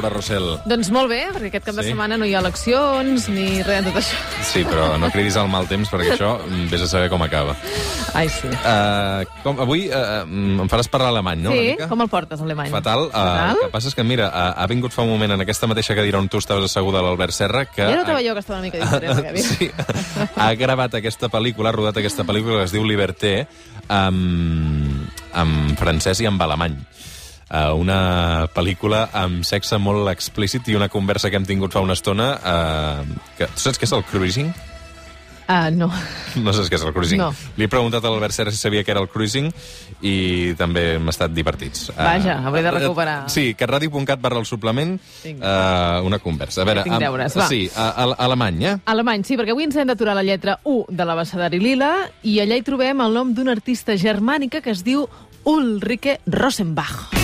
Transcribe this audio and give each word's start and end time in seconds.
Laura 0.00 0.14
Rossell? 0.14 0.46
Doncs 0.64 0.88
molt 0.94 1.10
bé, 1.12 1.26
perquè 1.34 1.50
aquest 1.50 1.66
cap 1.66 1.76
de 1.76 1.82
Sí? 1.84 1.90
setmana 1.92 2.16
no 2.16 2.24
hi 2.24 2.32
ha 2.34 2.40
eleccions 2.40 3.26
ni 3.28 3.60
res 3.62 3.84
de 3.84 3.90
tot 3.90 3.98
això. 4.00 4.16
Sí, 4.48 4.62
però 4.64 4.96
no 4.98 5.10
cridis 5.12 5.36
al 5.36 5.48
mal 5.52 5.68
temps, 5.68 5.90
perquè 5.92 6.14
això 6.14 6.38
vés 6.70 6.80
a 6.80 6.88
saber 6.88 7.10
com 7.12 7.20
acaba. 7.22 7.54
Ai, 8.16 8.28
sí. 8.32 8.48
Uh, 8.48 9.26
com, 9.44 9.60
avui 9.60 9.90
uh, 9.92 10.24
em 10.24 10.68
faràs 10.72 10.88
parlar 10.88 11.10
alemany, 11.12 11.42
no? 11.44 11.52
sí, 11.52 11.76
com 11.88 12.00
el 12.00 12.08
portes, 12.08 12.40
alemany? 12.40 12.70
Fatal. 12.72 13.08
Uh, 13.08 13.12
Fatal? 13.12 13.56
El 13.60 13.60
que 13.66 13.72
passa 13.74 13.90
és 13.92 13.94
que, 13.98 14.04
mira, 14.08 14.30
uh, 14.32 14.54
ha 14.56 14.66
vingut 14.70 14.94
fa 14.96 15.04
un 15.04 15.12
moment 15.12 15.36
en 15.36 15.44
aquesta 15.44 15.68
mateixa 15.68 15.94
cadira 15.98 16.18
on 16.18 16.28
tu 16.32 16.40
estaves 16.40 16.64
asseguda, 16.64 17.02
l'Albert 17.04 17.36
Serra, 17.36 17.66
que... 17.68 17.84
Ja 17.84 18.00
notava 18.00 18.22
jo 18.24 18.32
que 18.32 18.40
estava 18.40 18.60
una 18.60 18.70
mica 18.70 18.80
diferent. 18.80 19.20
Gavi. 19.28 19.42
sí, 19.44 19.70
ha 20.36 20.48
gravat 20.54 20.96
aquesta 20.96 21.28
pel·lícula, 21.28 21.68
ha 21.68 21.76
rodat 21.76 22.00
aquesta 22.00 22.24
pel·lícula 22.24 22.62
que 22.62 22.70
es 22.70 22.72
diu 22.72 22.88
Liberté, 22.88 23.34
amb, 23.90 25.04
amb 25.36 25.76
francès 25.78 26.24
i 26.24 26.26
amb 26.30 26.40
alemany. 26.48 26.78
Uh, 27.50 27.74
una 27.74 28.46
pel·lícula 28.54 29.08
amb 29.12 29.42
sexe 29.42 29.74
molt 29.82 30.06
explícit 30.12 30.68
i 30.70 30.76
una 30.78 30.86
conversa 30.88 31.30
que 31.30 31.36
hem 31.40 31.46
tingut 31.48 31.72
fa 31.74 31.80
una 31.82 31.96
estona. 31.98 32.34
Uh, 32.38 33.22
que, 33.38 33.48
tu 33.50 33.64
saps 33.64 33.80
què 33.80 33.88
és 33.88 33.94
el 33.96 34.04
cruising? 34.06 34.52
Ah, 35.50 35.66
no. 35.74 35.88
No 36.38 36.52
saps 36.54 36.68
què 36.70 36.76
és 36.78 36.84
el 36.86 36.92
cruising. 36.94 37.18
No. 37.18 37.32
Li 37.58 37.66
he 37.66 37.68
preguntat 37.72 38.04
a 38.06 38.10
l'Albert 38.12 38.36
Serra 38.36 38.52
si 38.54 38.60
sabia 38.60 38.84
què 38.86 38.92
era 38.94 39.00
el 39.02 39.08
cruising 39.10 39.48
i 40.06 40.52
també 40.54 40.92
hem 40.94 41.10
estat 41.10 41.34
divertits. 41.34 41.88
Vaja, 41.96 42.36
Eh, 42.36 42.46
hauré 42.46 42.62
de 42.62 42.70
recuperar. 42.76 43.16
Sí, 43.34 43.48
catradio.cat 43.58 44.20
barra 44.22 44.38
el 44.38 44.46
suplement, 44.46 44.94
uh, 45.26 46.06
una 46.06 46.20
conversa. 46.22 46.62
A 46.62 46.68
veure, 46.70 46.84
tinc 46.86 46.94
am- 47.00 47.02
deures, 47.02 47.34
va. 47.36 47.48
Sí, 47.50 47.64
a, 47.74 47.88
a, 47.90 48.06
alemany, 48.28 48.62
eh? 48.62 48.76
Alemany, 48.94 49.26
sí, 49.26 49.34
perquè 49.36 49.50
avui 49.56 49.66
ens 49.66 49.74
hem 49.74 49.90
d'aturar 49.90 50.14
la 50.14 50.22
lletra 50.22 50.60
U 50.70 50.84
de 50.88 51.04
l'abecedari 51.04 51.58
lila 51.58 51.96
i 52.22 52.38
allà 52.38 52.54
hi 52.54 52.62
trobem 52.62 53.02
el 53.02 53.18
nom 53.18 53.34
d'una 53.34 53.58
artista 53.58 53.98
germànica 53.98 54.62
que 54.62 54.70
es 54.70 54.84
diu 54.86 55.08
Ulrike 55.50 56.20
Rosenbach. 56.30 57.19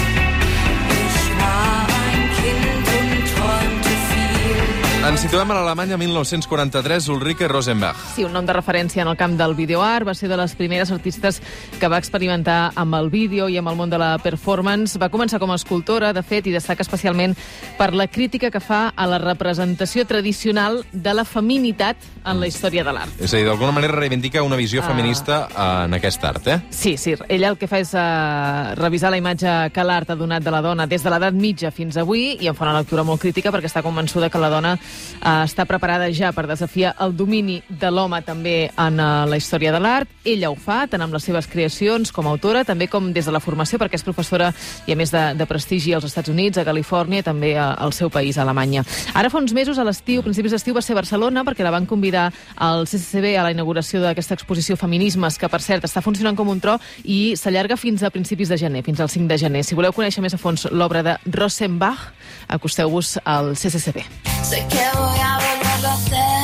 Ens 5.06 5.22
situem 5.22 5.46
a 5.52 5.54
l'Alemanya 5.54 5.94
1943, 6.00 7.04
Ulrike 7.14 7.46
Rosenbach. 7.46 7.94
Sí, 8.16 8.24
un 8.26 8.32
nom 8.34 8.44
de 8.44 8.52
referència 8.56 9.04
en 9.04 9.08
el 9.08 9.14
camp 9.16 9.36
del 9.38 9.52
videoart, 9.54 10.02
va 10.08 10.14
ser 10.18 10.26
de 10.28 10.34
les 10.36 10.56
primeres 10.58 10.90
artistes 10.90 11.38
que 11.78 11.86
va 11.88 12.00
experimentar 12.02 12.72
amb 12.74 12.96
el 12.98 13.06
vídeo 13.12 13.46
i 13.48 13.54
amb 13.60 13.70
el 13.70 13.76
món 13.78 13.92
de 13.92 14.00
la 14.02 14.16
performance. 14.18 14.98
Va 14.98 15.06
començar 15.12 15.38
com 15.38 15.52
a 15.54 15.58
escultora, 15.60 16.10
de 16.12 16.24
fet, 16.26 16.48
i 16.50 16.54
destaca 16.56 16.82
especialment 16.82 17.36
per 17.78 17.92
la 17.94 18.08
crítica 18.10 18.50
que 18.50 18.58
fa 18.60 18.88
a 18.96 19.06
la 19.06 19.20
representació 19.22 20.04
tradicional 20.10 20.82
de 20.92 21.14
la 21.14 21.24
feminitat 21.24 22.02
en 22.26 22.42
la 22.42 22.50
història 22.50 22.82
de 22.82 22.96
l'art. 22.98 23.22
És 23.22 23.30
a 23.32 23.38
dir, 23.38 23.46
d'alguna 23.46 23.70
manera 23.78 23.94
reivindica 23.94 24.42
una 24.42 24.58
visió 24.58 24.82
Ah. 24.82 24.88
feminista 24.90 25.38
en 25.86 25.94
aquest 25.94 26.24
art, 26.24 26.46
eh? 26.48 26.58
Sí, 26.70 26.96
sí, 26.96 27.14
ella 27.28 27.48
el 27.54 27.58
que 27.58 27.68
fa 27.68 27.78
és 27.78 27.94
uh, 27.94 28.74
revisar 28.74 29.12
la 29.14 29.22
imatge 29.22 29.70
que 29.72 29.84
l'art 29.86 30.10
ha 30.10 30.16
donat 30.18 30.42
de 30.42 30.50
la 30.50 30.60
dona 30.62 30.86
des 30.88 31.02
de 31.06 31.10
l'edat 31.14 31.32
mitja 31.34 31.70
fins 31.70 31.96
avui 31.96 32.36
i 32.40 32.48
en 32.48 32.54
fa 32.58 32.64
una 32.66 32.80
lectura 32.80 33.04
molt 33.04 33.20
crítica 33.22 33.52
perquè 33.54 33.70
està 33.70 33.84
convençuda 33.86 34.28
que 34.30 34.38
la 34.42 34.50
dona 34.50 34.74
uh, 34.74 34.95
està 35.26 35.64
preparada 35.66 36.08
ja 36.14 36.32
per 36.32 36.46
desafiar 36.46 36.94
el 37.02 37.14
domini 37.16 37.60
de 37.68 37.90
l'home 37.90 38.20
també 38.22 38.68
en 38.68 39.00
uh, 39.00 39.24
la 39.28 39.38
història 39.38 39.72
de 39.74 39.80
l'art. 39.82 40.10
Ella 40.24 40.50
ho 40.50 40.56
fa, 40.58 40.84
tant 40.90 41.02
amb 41.02 41.14
les 41.14 41.24
seves 41.24 41.48
creacions 41.50 42.12
com 42.12 42.26
a 42.26 42.34
autora, 42.34 42.64
també 42.64 42.88
com 42.90 43.12
des 43.12 43.26
de 43.26 43.34
la 43.34 43.40
formació, 43.40 43.78
perquè 43.80 43.98
és 43.98 44.06
professora 44.06 44.52
i 44.86 44.94
a 44.94 44.98
més 44.98 45.12
de, 45.14 45.22
de 45.38 45.46
prestigi 45.48 45.94
als 45.94 46.06
Estats 46.08 46.30
Units, 46.32 46.58
a 46.58 46.66
Califòrnia 46.66 47.22
i 47.22 47.26
també 47.26 47.54
a, 47.58 47.72
al 47.74 47.94
seu 47.96 48.10
país, 48.10 48.38
a 48.38 48.44
Alemanya. 48.44 48.84
Ara 49.14 49.30
fa 49.32 49.40
uns 49.42 49.54
mesos, 49.56 49.78
a 49.78 49.86
l'estiu, 49.86 50.22
principis 50.26 50.54
d'estiu, 50.54 50.76
va 50.76 50.84
ser 50.84 50.96
a 50.96 51.00
Barcelona 51.00 51.44
perquè 51.46 51.66
la 51.66 51.74
van 51.74 51.86
convidar 51.86 52.28
al 52.56 52.86
CCCB 52.86 53.36
a 53.36 53.46
la 53.46 53.54
inauguració 53.54 54.02
d'aquesta 54.04 54.36
exposició 54.38 54.78
Feminismes, 54.80 55.38
que 55.38 55.50
per 55.50 55.62
cert 55.64 55.86
està 55.88 56.02
funcionant 56.04 56.38
com 56.38 56.50
un 56.52 56.62
tro 56.62 56.78
i 57.04 57.34
s'allarga 57.38 57.78
fins 57.80 58.02
a 58.02 58.12
principis 58.14 58.52
de 58.52 58.60
gener, 58.60 58.84
fins 58.86 59.00
al 59.00 59.12
5 59.12 59.30
de 59.32 59.40
gener. 59.46 59.64
Si 59.64 59.78
voleu 59.78 59.94
conèixer 59.96 60.24
més 60.24 60.36
a 60.36 60.40
fons 60.40 60.68
l'obra 60.72 61.02
de 61.06 61.18
Rosenbach, 61.32 62.10
acosteu-vos 62.48 63.16
al 63.24 63.54
CCCB. 63.56 64.35
Sé 64.42 64.66
que 64.68 64.98
voy 64.98 65.18
a 65.18 65.38
volverlo 65.38 65.88
a 65.88 65.92
hacer. 65.94 66.35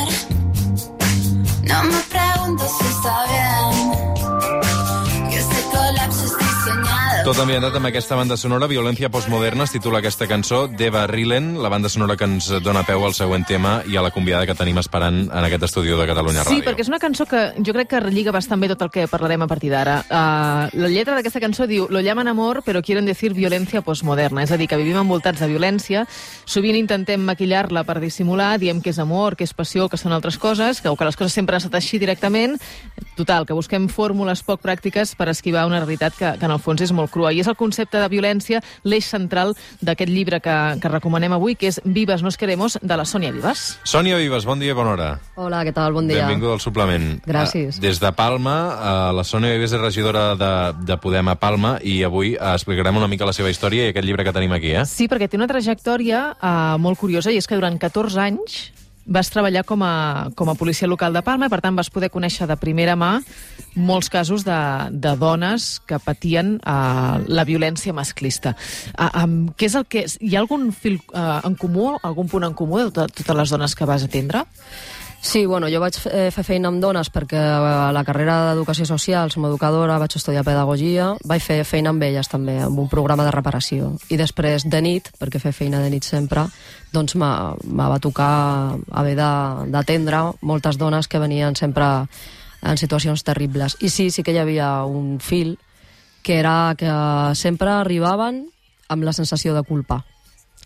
Tot 7.23 7.39
ambientat 7.39 7.77
amb 7.79 7.87
aquesta 7.87 8.17
banda 8.19 8.35
sonora, 8.35 8.67
Violència 8.67 9.07
postmoderna, 9.13 9.63
es 9.69 9.71
titula 9.71 10.01
aquesta 10.01 10.27
cançó, 10.27 10.65
d'Eva 10.67 11.05
Rillen, 11.07 11.53
la 11.63 11.69
banda 11.71 11.87
sonora 11.89 12.17
que 12.19 12.27
ens 12.27 12.49
dona 12.65 12.83
peu 12.83 13.05
al 13.07 13.15
següent 13.15 13.45
tema 13.47 13.77
i 13.87 13.95
a 13.95 14.03
la 14.03 14.11
convidada 14.11 14.43
que 14.49 14.57
tenim 14.59 14.81
esperant 14.83 15.21
en 15.31 15.47
aquest 15.47 15.69
estudi 15.69 15.95
de 15.95 16.07
Catalunya 16.09 16.43
Sí, 16.43 16.57
Ràdio. 16.57 16.65
perquè 16.67 16.83
és 16.83 16.91
una 16.91 16.99
cançó 16.99 17.25
que 17.31 17.43
jo 17.63 17.75
crec 17.77 17.93
que 17.93 18.01
relliga 18.03 18.35
bastant 18.35 18.59
bé 18.61 18.67
tot 18.73 18.83
el 18.83 18.91
que 18.91 19.07
parlarem 19.07 19.45
a 19.47 19.47
partir 19.47 19.71
d'ara. 19.71 20.01
Uh, 20.11 20.75
la 20.75 20.91
lletra 20.91 21.15
d'aquesta 21.15 21.39
cançó 21.39 21.69
diu 21.71 21.87
Lo 21.91 22.01
llaman 22.03 22.27
amor, 22.27 22.65
però 22.67 22.83
quieren 22.83 23.07
decir 23.07 23.33
violencia 23.35 23.83
postmoderna. 23.87 24.43
És 24.43 24.51
a 24.51 24.59
dir, 24.59 24.67
que 24.67 24.77
vivim 24.77 24.99
envoltats 24.99 25.39
de 25.39 25.47
violència, 25.47 26.05
sovint 26.45 26.75
intentem 26.75 27.23
maquillar-la 27.23 27.85
per 27.85 28.01
dissimular, 28.01 28.59
diem 28.59 28.83
que 28.83 28.91
és 28.91 28.99
amor, 28.99 29.37
que 29.37 29.45
és 29.45 29.55
passió, 29.55 29.89
que 29.89 29.97
són 29.97 30.13
altres 30.13 30.39
coses, 30.39 30.83
que, 30.83 30.91
o 30.91 30.97
que 30.97 31.07
les 31.07 31.17
coses 31.17 31.33
sempre 31.33 31.55
han 31.55 31.63
estat 31.63 31.79
així 31.79 32.03
directament. 32.03 32.59
Total, 33.15 33.47
que 33.47 33.55
busquem 33.55 33.87
fórmules 33.89 34.43
poc 34.43 34.61
pràctiques 34.61 35.15
per 35.15 35.29
esquivar 35.29 35.67
una 35.71 35.79
realitat 35.79 36.19
que, 36.19 36.35
que 36.41 36.47
en 36.47 36.51
el 36.51 36.59
fons 36.59 36.81
és 36.83 36.91
molt 36.91 37.13
crua. 37.23 37.33
I 37.33 37.41
és 37.41 37.49
el 37.49 37.57
concepte 37.57 38.01
de 38.01 38.09
violència 38.11 38.61
l'eix 38.85 39.07
central 39.07 39.55
d'aquest 39.81 40.11
llibre 40.11 40.41
que, 40.43 40.57
que 40.83 40.91
recomanem 40.91 41.33
avui, 41.37 41.55
que 41.55 41.71
és 41.71 41.81
Vives 41.85 42.23
nos 42.23 42.37
queremos, 42.37 42.79
de 42.83 42.97
la 42.97 43.05
Sònia 43.05 43.33
Vives. 43.33 43.79
Sònia 43.85 44.19
Vives, 44.19 44.47
bon 44.49 44.59
dia 44.59 44.73
i 44.73 44.77
bona 44.77 44.95
hora. 44.97 45.09
Hola, 45.37 45.63
què 45.65 45.75
tal? 45.75 45.95
Bon 45.95 46.09
dia. 46.09 46.27
Benvinguda 46.27 46.57
al 46.57 46.65
suplement. 46.65 47.23
Gràcies. 47.27 47.79
Eh, 47.79 47.85
Des 47.87 48.01
de 48.03 48.13
Palma, 48.13 48.57
eh, 48.75 49.15
la 49.17 49.25
Sònia 49.25 49.55
Vives 49.55 49.73
és 49.73 49.81
regidora 49.83 50.33
de, 50.39 50.53
de 50.83 50.99
Podem 51.03 51.33
a 51.33 51.39
Palma 51.39 51.77
i 51.83 52.01
avui 52.07 52.35
eh, 52.35 52.53
explicarem 52.53 52.99
una 52.99 53.11
mica 53.11 53.29
la 53.29 53.37
seva 53.37 53.53
història 53.53 53.87
i 53.87 53.95
aquest 53.95 54.07
llibre 54.07 54.27
que 54.27 54.35
tenim 54.35 54.55
aquí, 54.57 54.75
eh? 54.75 54.87
Sí, 54.89 55.09
perquè 55.11 55.31
té 55.31 55.39
una 55.39 55.51
trajectòria 55.51 56.33
uh, 56.35 56.79
molt 56.83 56.99
curiosa 57.01 57.33
i 57.33 57.39
és 57.41 57.49
que 57.49 57.59
durant 57.59 57.79
14 57.81 58.23
anys 58.23 58.63
vas 59.07 59.31
treballar 59.33 59.65
com 59.65 59.83
a, 59.83 60.31
com 60.37 60.51
a 60.51 60.55
policia 60.55 60.89
local 60.89 61.13
de 61.13 61.23
Palma 61.23 61.49
per 61.53 61.61
tant, 61.65 61.77
vas 61.77 61.91
poder 61.91 62.13
conèixer 62.13 62.47
de 62.51 62.57
primera 62.61 62.97
mà 62.99 63.19
molts 63.75 64.11
casos 64.13 64.45
de, 64.45 64.59
de 64.93 65.15
dones 65.17 65.81
que 65.89 65.99
patien 66.03 66.59
uh, 66.61 67.23
la 67.27 67.45
violència 67.49 67.95
masclista. 67.97 68.55
Uh, 68.99 69.09
um, 69.23 69.37
què 69.57 69.71
és 69.71 69.77
el 69.79 69.87
que... 69.89 70.05
Hi 70.21 70.37
ha 70.37 70.43
algun 70.43 70.71
fil 70.77 70.99
uh, 71.15 71.41
en 71.47 71.57
comú, 71.57 71.95
algun 72.03 72.29
punt 72.29 72.45
en 72.45 72.57
comú 72.59 72.83
de 72.83 72.91
tot, 72.93 73.15
totes 73.17 73.39
les 73.39 73.55
dones 73.55 73.77
que 73.79 73.89
vas 73.89 74.05
atendre? 74.05 74.45
Sí, 75.25 75.47
bueno, 75.47 75.69
jo 75.71 75.79
vaig 75.79 75.95
eh, 76.11 76.33
fer 76.35 76.43
feina 76.43 76.67
amb 76.67 76.81
dones 76.83 77.07
perquè 77.15 77.39
a 77.39 77.93
la 77.95 78.03
carrera 78.03 78.41
d'Educació 78.49 78.89
Social, 78.91 79.31
som 79.31 79.45
educadora, 79.47 80.01
vaig 80.03 80.17
estudiar 80.19 80.43
Pedagogia, 80.43 81.13
vaig 81.23 81.45
fer 81.45 81.61
feina 81.63 81.93
amb 81.95 82.03
elles 82.03 82.27
també, 82.27 82.57
amb 82.59 82.83
un 82.83 82.89
programa 82.91 83.23
de 83.23 83.31
reparació. 83.31 83.93
I 84.11 84.19
després, 84.19 84.67
de 84.67 84.83
nit, 84.83 85.13
perquè 85.23 85.39
fer 85.39 85.55
feina 85.55 85.79
de 85.79 85.93
nit 85.95 86.03
sempre, 86.03 86.43
doncs 86.91 87.15
me, 87.15 87.31
va 87.63 88.01
tocar 88.03 88.75
haver 88.91 89.15
d'atendre 89.15 90.25
moltes 90.43 90.77
dones 90.77 91.07
que 91.07 91.23
venien 91.23 91.55
sempre 91.55 91.87
en 92.61 92.79
situacions 92.83 93.23
terribles. 93.23 93.79
I 93.79 93.95
sí, 93.95 94.11
sí 94.11 94.27
que 94.27 94.35
hi 94.35 94.43
havia 94.43 94.83
un 94.83 95.21
fil 95.23 95.55
que 96.27 96.41
era 96.43 96.75
que 96.77 96.91
sempre 97.39 97.71
arribaven 97.71 98.49
amb 98.89 99.07
la 99.07 99.15
sensació 99.15 99.55
de 99.55 99.63
culpa. 99.63 100.03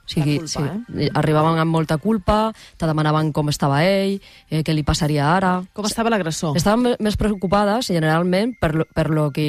O 0.06 0.08
sigui, 0.08 0.36
culpa, 0.38 0.62
sí, 0.94 1.08
arribaven 1.18 1.58
amb 1.58 1.72
molta 1.74 1.96
culpa, 1.98 2.52
te 2.78 2.86
demanaven 2.86 3.32
com 3.34 3.48
estava 3.50 3.80
ell, 3.84 4.20
eh, 4.48 4.62
què 4.62 4.72
li 4.72 4.84
passaria 4.86 5.24
ara... 5.34 5.56
Com 5.74 5.88
estava 5.88 6.12
l'agressor? 6.14 6.54
Estaven 6.56 6.94
més 7.02 7.16
preocupades, 7.18 7.88
generalment, 7.90 8.54
per 8.60 8.70
lo, 8.76 8.86
per 8.94 9.08
lo 9.10 9.32
que, 9.34 9.48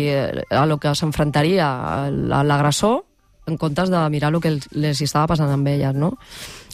a 0.50 0.66
lo 0.66 0.80
que 0.82 0.96
s'enfrontaria 0.98 1.70
l'agressor 2.10 3.04
en 3.48 3.56
comptes 3.62 3.88
de 3.94 4.02
mirar 4.10 4.34
el 4.34 4.42
que 4.42 4.50
els- 4.50 4.68
les 4.76 5.00
estava 5.06 5.28
passant 5.30 5.54
amb 5.54 5.68
elles, 5.72 5.94
no? 5.96 6.18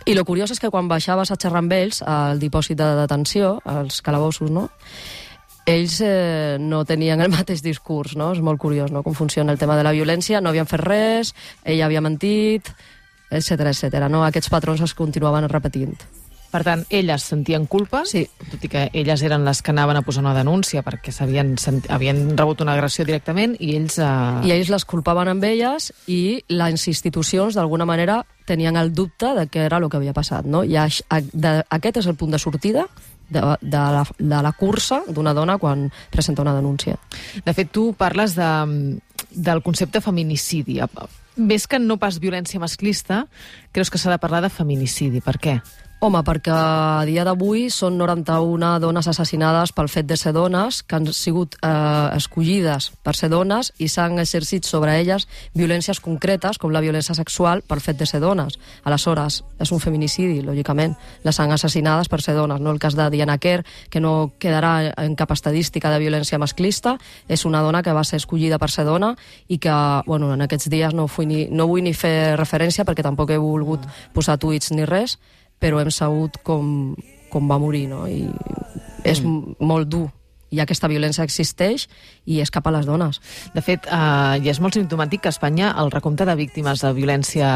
I 0.08 0.16
lo 0.16 0.24
curiós 0.26 0.50
és 0.52 0.60
que 0.60 0.72
quan 0.72 0.88
baixaves 0.88 1.30
a 1.32 1.36
xerrar 1.38 1.60
amb 1.62 1.76
ells 1.76 2.00
al 2.02 2.40
dipòsit 2.40 2.80
de 2.80 2.88
detenció, 3.04 3.60
als 3.68 4.02
calabossos, 4.02 4.50
no?, 4.50 4.70
ells 5.66 6.02
eh, 6.04 6.58
no 6.60 6.82
tenien 6.84 7.22
el 7.24 7.32
mateix 7.32 7.62
discurs, 7.64 8.18
no? 8.20 8.32
És 8.34 8.42
molt 8.44 8.60
curiós, 8.60 8.92
no?, 8.92 9.04
com 9.04 9.14
funciona 9.16 9.54
el 9.54 9.60
tema 9.60 9.78
de 9.78 9.84
la 9.86 9.94
violència, 9.96 10.42
no 10.42 10.50
havien 10.52 10.68
fet 10.68 10.82
res, 10.84 11.36
ella 11.64 11.86
havia 11.86 12.02
mentit, 12.04 12.74
etc 13.34 13.68
etc. 13.74 14.08
no? 14.10 14.24
Aquests 14.26 14.50
patrons 14.54 14.82
es 14.82 14.94
continuaven 14.94 15.50
repetint. 15.50 15.96
Per 16.54 16.60
tant, 16.62 16.84
elles 16.94 17.24
sentien 17.26 17.64
culpa, 17.66 18.04
Sí. 18.06 18.28
tot 18.52 18.62
i 18.64 18.70
que 18.70 18.84
elles 18.94 19.24
eren 19.26 19.42
les 19.44 19.64
que 19.66 19.72
anaven 19.72 19.98
a 19.98 20.04
posar 20.06 20.22
una 20.22 20.36
denúncia 20.38 20.84
perquè 20.86 21.10
s'havien 21.12 21.56
sent- 21.58 21.90
havien 21.90 22.38
rebut 22.38 22.62
una 22.62 22.74
agressió 22.76 23.04
directament 23.06 23.56
i 23.60 23.72
ells... 23.76 23.98
Eh... 23.98 24.46
I 24.46 24.52
ells 24.54 24.70
les 24.70 24.86
culpaven 24.86 25.32
amb 25.32 25.44
elles 25.50 25.88
i 26.06 26.44
les 26.54 26.86
institucions, 26.88 27.56
d'alguna 27.58 27.88
manera, 27.90 28.20
tenien 28.46 28.78
el 28.78 28.94
dubte 28.94 29.34
de 29.34 29.48
què 29.50 29.66
era 29.66 29.80
el 29.82 29.90
que 29.90 29.98
havia 29.98 30.14
passat. 30.14 30.46
No? 30.46 30.62
I 30.64 30.78
aix- 30.78 31.02
a, 31.10 31.22
de, 31.26 31.56
aquest 31.74 31.98
és 32.04 32.12
el 32.12 32.20
punt 32.22 32.30
de 32.30 32.38
sortida 32.38 32.86
de, 33.34 33.42
de, 33.42 33.82
la, 33.98 34.06
de 34.20 34.44
la 34.46 34.52
cursa 34.54 35.02
d'una 35.10 35.34
dona 35.34 35.58
quan 35.58 35.88
presenta 36.12 36.44
una 36.46 36.54
denúncia. 36.54 37.00
De 37.44 37.54
fet, 37.58 37.72
tu 37.74 37.96
parles 37.98 38.36
de, 38.38 39.00
del 39.32 39.64
concepte 39.66 40.02
feminicidi. 40.06 40.78
Més 41.38 41.66
que 41.66 41.80
no 41.82 41.98
pas 42.02 42.20
violència 42.22 42.62
masclista, 42.62 43.24
creus 43.74 43.90
que 43.90 43.98
s'ha 43.98 44.14
de 44.14 44.20
parlar 44.22 44.44
de 44.46 44.52
feminicidi. 44.54 45.22
Per 45.26 45.38
què? 45.42 45.56
Home, 46.04 46.20
perquè 46.28 46.52
a 46.52 47.04
dia 47.08 47.24
d'avui 47.24 47.70
són 47.72 47.96
91 47.96 48.74
dones 48.84 49.08
assassinades 49.08 49.72
pel 49.72 49.88
fet 49.88 50.04
de 50.04 50.18
ser 50.20 50.34
dones, 50.36 50.82
que 50.84 50.98
han 50.98 51.06
sigut 51.16 51.54
eh, 51.64 51.70
escollides 52.18 52.90
per 53.08 53.14
ser 53.16 53.30
dones 53.32 53.70
i 53.80 53.88
s'han 53.88 54.20
exercit 54.20 54.68
sobre 54.68 54.98
elles 55.00 55.24
violències 55.56 56.02
concretes, 56.04 56.58
com 56.60 56.74
la 56.76 56.82
violència 56.84 57.16
sexual, 57.16 57.62
pel 57.64 57.80
fet 57.80 58.02
de 58.02 58.08
ser 58.10 58.20
dones. 58.20 58.58
Aleshores, 58.84 59.38
és 59.64 59.72
un 59.72 59.80
feminicidi, 59.80 60.42
lògicament. 60.44 60.98
Les 61.24 61.40
han 61.40 61.56
assassinades 61.56 62.12
per 62.12 62.20
ser 62.20 62.36
dones. 62.36 62.60
No 62.60 62.74
el 62.76 62.82
cas 62.84 62.98
de 63.00 63.06
Diana 63.14 63.38
Kerr, 63.40 63.64
que 63.88 64.02
no 64.04 64.34
quedarà 64.44 64.92
en 65.06 65.16
cap 65.16 65.32
estadística 65.32 65.88
de 65.94 66.02
violència 66.04 66.42
masclista, 66.42 66.98
és 67.30 67.46
una 67.48 67.62
dona 67.64 67.80
que 67.80 67.94
va 67.96 68.04
ser 68.04 68.20
escollida 68.20 68.60
per 68.60 68.68
ser 68.76 68.84
dona 68.84 69.14
i 69.48 69.56
que, 69.56 69.78
bueno, 70.04 70.34
en 70.36 70.44
aquests 70.50 70.68
dies 70.68 70.92
no, 70.92 71.08
fui 71.08 71.32
ni, 71.32 71.48
no 71.48 71.70
vull 71.72 71.88
ni 71.88 71.96
fer 71.96 72.36
referència 72.36 72.84
perquè 72.84 73.08
tampoc 73.08 73.32
he 73.32 73.40
volgut 73.40 73.88
posar 74.12 74.36
tuits 74.36 74.76
ni 74.76 74.84
res, 74.84 75.16
però 75.64 75.80
hem 75.80 75.94
sabut 75.96 76.42
com, 76.44 76.92
com 77.32 77.48
va 77.48 77.62
morir, 77.62 77.88
no? 77.92 78.04
I 78.10 78.28
és 79.08 79.24
mm. 79.24 79.56
molt 79.64 79.88
dur 79.92 80.10
i 80.54 80.60
aquesta 80.62 80.90
violència 80.92 81.26
existeix 81.26 81.88
i 82.30 82.38
és 82.44 82.52
cap 82.54 82.68
a 82.70 82.74
les 82.76 82.86
dones. 82.86 83.20
De 83.56 83.64
fet, 83.66 83.88
eh, 83.88 84.36
ja 84.44 84.52
és 84.52 84.60
molt 84.62 84.78
simptomàtic 84.78 85.24
que 85.24 85.32
a 85.32 85.34
Espanya 85.34 85.72
el 85.82 85.90
recompte 85.92 86.28
de 86.30 86.36
víctimes 86.38 86.84
de 86.84 86.94
violència 86.94 87.48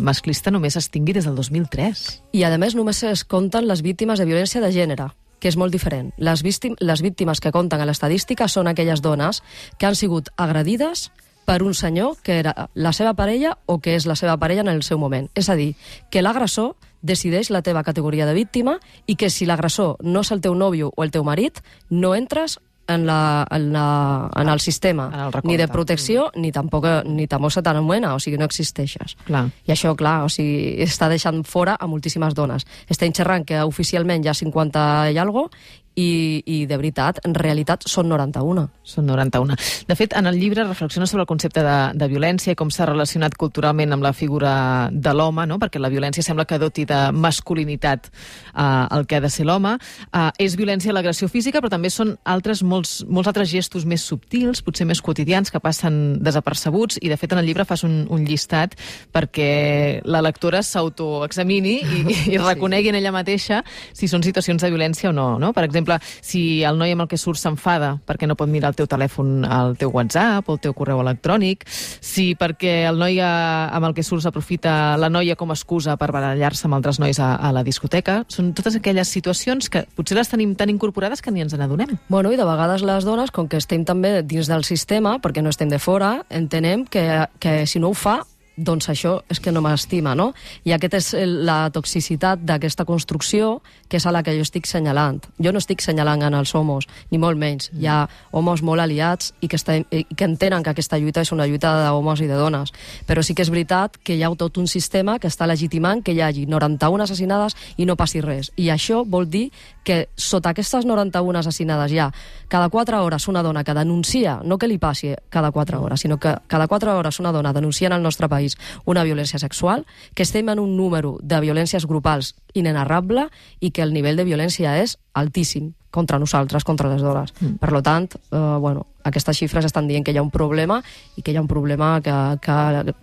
masclista 0.00 0.54
només 0.54 0.78
es 0.80 0.88
tingui 0.94 1.12
des 1.16 1.28
del 1.28 1.36
2003. 1.36 2.06
I, 2.32 2.46
a 2.46 2.56
més, 2.56 2.78
només 2.78 3.02
es 3.04 3.26
compten 3.28 3.68
les 3.68 3.84
víctimes 3.84 4.22
de 4.22 4.28
violència 4.30 4.62
de 4.64 4.72
gènere, 4.72 5.10
que 5.42 5.52
és 5.52 5.58
molt 5.60 5.74
diferent. 5.74 6.14
Les, 6.16 6.42
víctim 6.46 6.78
les 6.80 7.04
víctimes 7.04 7.42
que 7.44 7.52
compten 7.52 7.82
a 7.82 7.90
l'estadística 7.90 8.48
són 8.48 8.72
aquelles 8.72 9.04
dones 9.04 9.42
que 9.76 9.90
han 9.90 9.98
sigut 9.98 10.32
agredides 10.36 11.10
per 11.46 11.62
un 11.62 11.76
senyor 11.78 12.16
que 12.24 12.40
era 12.40 12.70
la 12.74 12.92
seva 12.96 13.14
parella 13.14 13.58
o 13.66 13.78
que 13.78 13.94
és 13.94 14.08
la 14.08 14.16
seva 14.16 14.34
parella 14.40 14.64
en 14.64 14.72
el 14.72 14.82
seu 14.82 14.98
moment. 14.98 15.28
És 15.36 15.52
a 15.52 15.54
dir, 15.60 15.74
que 16.10 16.24
l'agressor 16.24 16.74
decideix 17.02 17.50
la 17.50 17.62
teva 17.62 17.84
categoria 17.84 18.26
de 18.26 18.34
víctima 18.34 18.78
i 19.06 19.16
que 19.16 19.30
si 19.30 19.46
l'agressor 19.46 19.96
no 20.02 20.22
és 20.24 20.32
el 20.32 20.40
teu 20.40 20.54
nòvio 20.54 20.92
o 20.94 21.04
el 21.04 21.12
teu 21.14 21.24
marit, 21.24 21.62
no 21.90 22.14
entres 22.14 22.58
en, 22.86 23.06
la, 23.06 23.46
en, 23.50 23.72
la, 23.72 24.30
en 24.36 24.48
el 24.48 24.60
sistema, 24.60 25.10
En 25.12 25.20
el 25.20 25.32
ni 25.44 25.56
de 25.56 25.68
protecció, 25.68 26.30
ni 26.36 26.52
tampoc 26.52 26.86
ni 27.04 27.26
tampoc 27.26 27.50
se 27.50 27.62
t'anomena, 27.62 28.14
o 28.14 28.20
sigui, 28.20 28.38
no 28.38 28.46
existeixes. 28.46 29.16
Clar. 29.26 29.46
I 29.66 29.74
això, 29.74 29.94
clar, 29.98 30.20
o 30.26 30.30
sigui, 30.30 30.76
està 30.84 31.08
deixant 31.10 31.42
fora 31.44 31.76
a 31.78 31.88
moltíssimes 31.90 32.34
dones. 32.34 32.66
Estem 32.88 33.12
xerrant 33.12 33.44
que 33.46 33.62
oficialment 33.66 34.24
hi 34.24 34.30
ha 34.30 34.36
50 34.38 34.86
i 35.12 35.18
algo, 35.18 35.48
i, 35.96 36.42
i 36.44 36.56
de 36.68 36.76
veritat, 36.76 37.18
en 37.24 37.34
realitat 37.34 37.86
són 37.88 38.10
91. 38.12 38.66
Són 38.86 39.06
91. 39.08 39.56
De 39.88 39.96
fet, 39.98 40.12
en 40.18 40.28
el 40.28 40.36
llibre 40.38 40.64
reflexiona 40.66 41.08
sobre 41.08 41.24
el 41.24 41.30
concepte 41.30 41.64
de, 41.64 41.76
de 41.96 42.08
violència 42.10 42.52
i 42.52 42.58
com 42.58 42.70
s'ha 42.70 42.86
relacionat 42.86 43.34
culturalment 43.40 43.96
amb 43.96 44.04
la 44.04 44.12
figura 44.12 44.52
de 44.92 45.14
l'home, 45.16 45.46
no? 45.48 45.58
perquè 45.62 45.80
la 45.80 45.90
violència 45.92 46.22
sembla 46.22 46.44
que 46.44 46.60
doti 46.60 46.84
de 46.88 47.00
masculinitat 47.16 48.10
eh, 48.10 48.86
el 48.96 49.06
que 49.08 49.16
ha 49.16 49.22
de 49.24 49.30
ser 49.32 49.46
l'home. 49.48 49.76
Eh, 50.12 50.28
és 50.44 50.58
violència 50.60 50.92
l'agressió 50.92 51.30
física, 51.32 51.62
però 51.64 51.72
també 51.72 51.90
són 51.90 52.14
altres, 52.28 52.62
molts, 52.62 52.98
molts 53.08 53.32
altres 53.32 53.50
gestos 53.50 53.88
més 53.88 54.04
subtils, 54.04 54.62
potser 54.66 54.86
més 54.88 55.00
quotidians, 55.00 55.50
que 55.50 55.62
passen 55.64 56.20
desapercebuts, 56.20 57.00
i 57.00 57.08
de 57.08 57.16
fet 57.16 57.32
en 57.32 57.40
el 57.40 57.48
llibre 57.48 57.64
fas 57.64 57.86
un, 57.88 58.02
un 58.12 58.28
llistat 58.28 58.76
perquè 59.16 60.02
la 60.04 60.20
lectora 60.24 60.60
s'autoexamini 60.66 61.76
i, 61.80 62.04
i 62.34 62.40
reconegui 62.42 62.92
en 62.92 63.00
ella 63.00 63.14
mateixa 63.14 63.62
si 63.96 64.08
són 64.10 64.24
situacions 64.26 64.62
de 64.62 64.70
violència 64.72 65.10
o 65.10 65.16
no. 65.16 65.36
no? 65.40 65.52
Per 65.56 65.64
exemple, 65.64 65.85
si 66.20 66.62
el 66.66 66.78
noi 66.78 66.94
amb 66.94 67.06
el 67.06 67.10
que 67.10 67.18
surt 67.20 67.40
s'enfada 67.40 67.96
perquè 68.06 68.28
no 68.28 68.36
pot 68.38 68.50
mirar 68.50 68.72
el 68.72 68.78
teu 68.78 68.88
telèfon 68.90 69.44
al 69.44 69.76
teu 69.78 69.92
WhatsApp 69.94 70.48
o 70.48 70.56
el 70.56 70.62
teu 70.62 70.74
correu 70.76 71.00
electrònic, 71.02 71.64
si 71.66 72.34
perquè 72.38 72.86
el 72.90 73.00
noi 73.00 73.20
eh, 73.20 73.26
amb 73.26 73.88
el 73.88 73.96
que 73.96 74.04
surt 74.06 74.24
s'aprofita 74.26 74.96
la 75.00 75.10
noia 75.12 75.36
com 75.36 75.50
a 75.50 75.56
excusa 75.56 75.96
per 76.00 76.10
barallar-se 76.14 76.66
amb 76.68 76.78
altres 76.78 77.00
nois 77.02 77.20
a, 77.20 77.34
a 77.36 77.52
la 77.54 77.64
discoteca, 77.66 78.22
són 78.32 78.52
totes 78.56 78.78
aquelles 78.78 79.08
situacions 79.08 79.70
que 79.72 79.86
potser 79.96 80.18
les 80.18 80.30
tenim 80.32 80.54
tan 80.58 80.72
incorporades 80.72 81.22
que 81.22 81.32
ni 81.32 81.44
ens 81.44 81.56
n'adonem. 81.56 81.96
Bueno, 82.08 82.32
i 82.32 82.38
de 82.38 82.46
vegades 82.46 82.84
les 82.86 83.06
dones, 83.08 83.32
com 83.34 83.48
que 83.48 83.60
estem 83.60 83.84
també 83.88 84.20
dins 84.22 84.50
del 84.50 84.64
sistema, 84.64 85.16
perquè 85.22 85.44
no 85.44 85.52
estem 85.52 85.72
de 85.72 85.80
fora, 85.82 86.18
entenem 86.30 86.86
que, 86.86 87.26
que 87.40 87.64
si 87.66 87.82
no 87.82 87.92
ho 87.92 87.96
fa, 87.96 88.20
doncs 88.56 88.88
això 88.88 89.20
és 89.30 89.40
que 89.40 89.52
no 89.52 89.60
m'estima, 89.64 90.14
no? 90.16 90.32
I 90.64 90.72
aquest 90.76 90.94
és 90.96 91.10
la 91.18 91.68
toxicitat 91.72 92.42
d'aquesta 92.48 92.86
construcció 92.88 93.60
que 93.88 94.00
és 94.00 94.06
a 94.06 94.12
la 94.14 94.22
que 94.24 94.34
jo 94.34 94.44
estic 94.44 94.66
senyalant. 94.66 95.20
Jo 95.42 95.52
no 95.52 95.60
estic 95.62 95.84
senyalant 95.84 96.24
en 96.26 96.34
els 96.34 96.54
homes, 96.56 96.88
ni 97.10 97.20
molt 97.22 97.38
menys. 97.38 97.70
Hi 97.76 97.86
ha 97.86 97.98
homes 98.32 98.62
molt 98.66 98.82
aliats 98.82 99.32
i 99.40 99.48
que, 99.48 99.60
estem, 99.60 99.84
i 99.90 100.04
que 100.08 100.28
entenen 100.28 100.64
que 100.64 100.72
aquesta 100.72 100.98
lluita 100.98 101.22
és 101.22 101.32
una 101.36 101.46
lluita 101.46 101.74
d'homes 101.84 102.24
i 102.24 102.30
de 102.30 102.40
dones. 102.40 102.72
Però 103.06 103.22
sí 103.22 103.36
que 103.36 103.44
és 103.44 103.52
veritat 103.52 104.00
que 104.02 104.16
hi 104.16 104.24
ha 104.24 104.32
tot 104.36 104.58
un 104.58 104.66
sistema 104.66 105.18
que 105.20 105.28
està 105.28 105.46
legitimant 105.46 106.02
que 106.02 106.16
hi 106.16 106.20
hagi 106.24 106.46
91 106.46 107.04
assassinades 107.04 107.56
i 107.76 107.86
no 107.86 107.96
passi 107.96 108.20
res. 108.24 108.50
I 108.56 108.70
això 108.74 109.04
vol 109.06 109.28
dir 109.30 109.50
que 109.86 110.08
sota 110.18 110.50
aquestes 110.50 110.82
91 110.82 111.38
assassinades 111.38 111.92
hi 111.94 112.00
ha 112.02 112.08
cada 112.50 112.66
4 112.68 113.04
hores 113.04 113.28
una 113.30 113.44
dona 113.46 113.62
que 113.62 113.74
denuncia, 113.74 114.40
no 114.42 114.58
que 114.58 114.66
li 114.66 114.80
passi 114.82 115.12
cada 115.30 115.52
4 115.54 115.78
hores, 115.80 116.02
sinó 116.02 116.18
que 116.18 116.34
cada 116.50 116.66
4 116.66 116.96
hores 116.98 117.20
una 117.22 117.30
dona 117.30 117.52
denuncia 117.54 117.86
en 117.86 117.94
el 117.94 118.02
nostre 118.02 118.28
país 118.28 118.58
una 118.84 119.04
violència 119.06 119.38
sexual, 119.38 119.86
que 120.14 120.26
estem 120.26 120.50
en 120.50 120.58
un 120.58 120.76
número 120.76 121.16
de 121.22 121.38
violències 121.40 121.86
grupals 121.86 122.34
inenarrable 122.52 123.28
i 123.60 123.70
que 123.70 123.86
el 123.86 123.94
nivell 123.94 124.18
de 124.18 124.26
violència 124.26 124.74
és 124.82 124.98
altíssim 125.14 125.70
contra 125.94 126.18
nosaltres, 126.18 126.66
contra 126.66 126.90
les 126.90 127.00
dones. 127.00 127.32
Mm. 127.40 127.56
Per 127.62 127.82
tant, 127.86 128.10
eh, 128.10 128.38
bueno, 128.58 128.88
aquestes 129.04 129.38
xifres 129.38 129.64
estan 129.70 129.86
dient 129.86 130.04
que 130.04 130.10
hi 130.10 130.18
ha 130.18 130.26
un 130.26 130.34
problema 130.34 130.82
i 131.14 131.22
que 131.22 131.30
hi 131.30 131.38
ha 131.38 131.46
un 131.46 131.48
problema 131.48 132.00
que, 132.02 132.16
que 132.42 132.94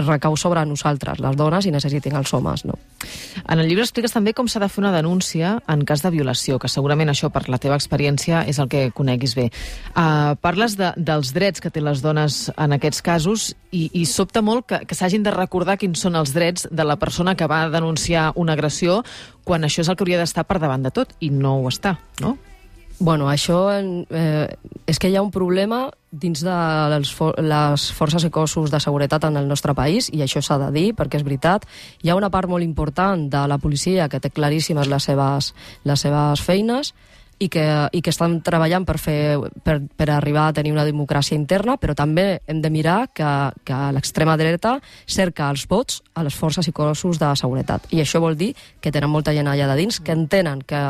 recau 0.00 0.36
sobre 0.36 0.64
nosaltres, 0.66 1.20
les 1.20 1.36
dones, 1.36 1.66
i 1.66 1.72
necessitin 1.74 2.16
els 2.16 2.32
homes, 2.34 2.64
no? 2.64 2.78
En 3.48 3.58
el 3.58 3.68
llibre 3.68 3.84
expliques 3.84 4.14
també 4.14 4.32
com 4.32 4.48
s'ha 4.48 4.62
de 4.62 4.68
fer 4.72 4.80
una 4.82 4.92
denúncia 4.94 5.56
en 5.68 5.84
cas 5.88 6.02
de 6.04 6.12
violació, 6.14 6.58
que 6.62 6.70
segurament 6.72 7.10
això, 7.12 7.30
per 7.34 7.44
la 7.52 7.58
teva 7.62 7.76
experiència, 7.76 8.44
és 8.48 8.58
el 8.62 8.70
que 8.72 8.90
coneguis 8.94 9.34
bé. 9.38 9.48
Uh, 9.92 10.34
parles 10.40 10.76
de, 10.80 10.92
dels 10.96 11.32
drets 11.36 11.60
que 11.60 11.70
té 11.70 11.82
les 11.84 12.02
dones 12.04 12.46
en 12.56 12.76
aquests 12.78 13.02
casos 13.04 13.50
i, 13.70 13.88
i 13.92 14.06
sobta 14.06 14.42
molt 14.42 14.68
que, 14.70 14.82
que 14.86 14.98
s'hagin 14.98 15.26
de 15.26 15.34
recordar 15.34 15.78
quins 15.80 16.00
són 16.00 16.16
els 16.16 16.32
drets 16.34 16.68
de 16.70 16.86
la 16.86 16.96
persona 16.96 17.36
que 17.36 17.50
va 17.50 17.66
denunciar 17.72 18.30
una 18.36 18.56
agressió 18.56 19.02
quan 19.44 19.66
això 19.66 19.82
és 19.82 19.90
el 19.90 19.98
que 19.98 20.06
hauria 20.06 20.22
d'estar 20.22 20.46
per 20.46 20.60
davant 20.62 20.84
de 20.86 20.94
tot, 20.94 21.16
i 21.20 21.30
no 21.34 21.58
ho 21.58 21.68
està, 21.70 21.96
no? 22.22 22.36
Bueno, 23.02 23.26
això 23.26 23.66
eh, 23.74 24.46
és 24.86 25.00
que 25.02 25.10
hi 25.10 25.16
ha 25.18 25.24
un 25.24 25.32
problema 25.34 25.88
dins 26.12 26.44
de 26.44 26.56
les, 26.92 27.10
for 27.16 27.32
les 27.40 27.86
forces 27.96 28.24
i 28.28 28.30
cossos 28.30 28.70
de 28.70 28.80
seguretat 28.84 29.24
en 29.24 29.40
el 29.40 29.48
nostre 29.48 29.72
país, 29.74 30.10
i 30.12 30.20
això 30.20 30.42
s'ha 30.44 30.58
de 30.60 30.68
dir, 30.74 30.86
perquè 30.94 31.18
és 31.18 31.24
veritat. 31.24 31.64
Hi 32.04 32.12
ha 32.12 32.18
una 32.18 32.30
part 32.30 32.50
molt 32.52 32.64
important 32.64 33.24
de 33.32 33.46
la 33.48 33.58
policia 33.58 34.10
que 34.12 34.20
té 34.20 34.30
claríssimes 34.30 34.92
les 34.92 35.08
seves, 35.08 35.54
les 35.88 36.04
seves 36.04 36.44
feines, 36.44 36.92
i 37.42 37.48
que, 37.50 37.64
i 37.90 38.00
que 38.02 38.12
estan 38.12 38.36
treballant 38.46 38.84
per, 38.86 38.96
fer, 39.02 39.36
per, 39.66 39.80
per 39.98 40.08
arribar 40.14 40.46
a 40.48 40.54
tenir 40.54 40.70
una 40.74 40.84
democràcia 40.86 41.34
interna, 41.34 41.74
però 41.80 41.96
també 41.98 42.40
hem 42.46 42.60
de 42.62 42.70
mirar 42.70 43.08
que, 43.10 43.30
que 43.66 43.78
l'extrema 43.96 44.36
dreta 44.38 44.76
cerca 45.10 45.48
els 45.50 45.64
vots 45.70 46.02
a 46.14 46.22
les 46.22 46.36
forces 46.38 46.68
i 46.70 46.74
cossos 46.76 47.18
de 47.18 47.30
seguretat. 47.38 47.88
I 47.90 48.02
això 48.04 48.20
vol 48.22 48.36
dir 48.38 48.52
que 48.80 48.92
tenen 48.94 49.10
molta 49.10 49.34
gent 49.34 49.50
allà 49.50 49.66
de 49.72 49.78
dins, 49.80 49.98
que 49.98 50.14
entenen 50.14 50.62
que 50.62 50.82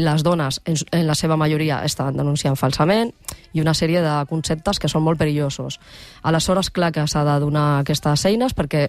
les 0.00 0.24
dones, 0.24 0.62
en, 0.64 0.78
en 0.96 1.04
la 1.06 1.16
seva 1.18 1.36
majoria, 1.36 1.82
estan 1.84 2.16
denunciant 2.16 2.56
falsament, 2.56 3.12
i 3.52 3.60
una 3.60 3.74
sèrie 3.76 4.00
de 4.04 4.14
conceptes 4.30 4.80
que 4.80 4.88
són 4.88 5.04
molt 5.04 5.20
perillosos. 5.20 5.76
Aleshores, 6.22 6.70
clar 6.72 6.92
que 6.94 7.04
s'ha 7.08 7.24
de 7.26 7.36
donar 7.42 7.82
aquestes 7.82 8.24
eines 8.28 8.56
perquè 8.56 8.88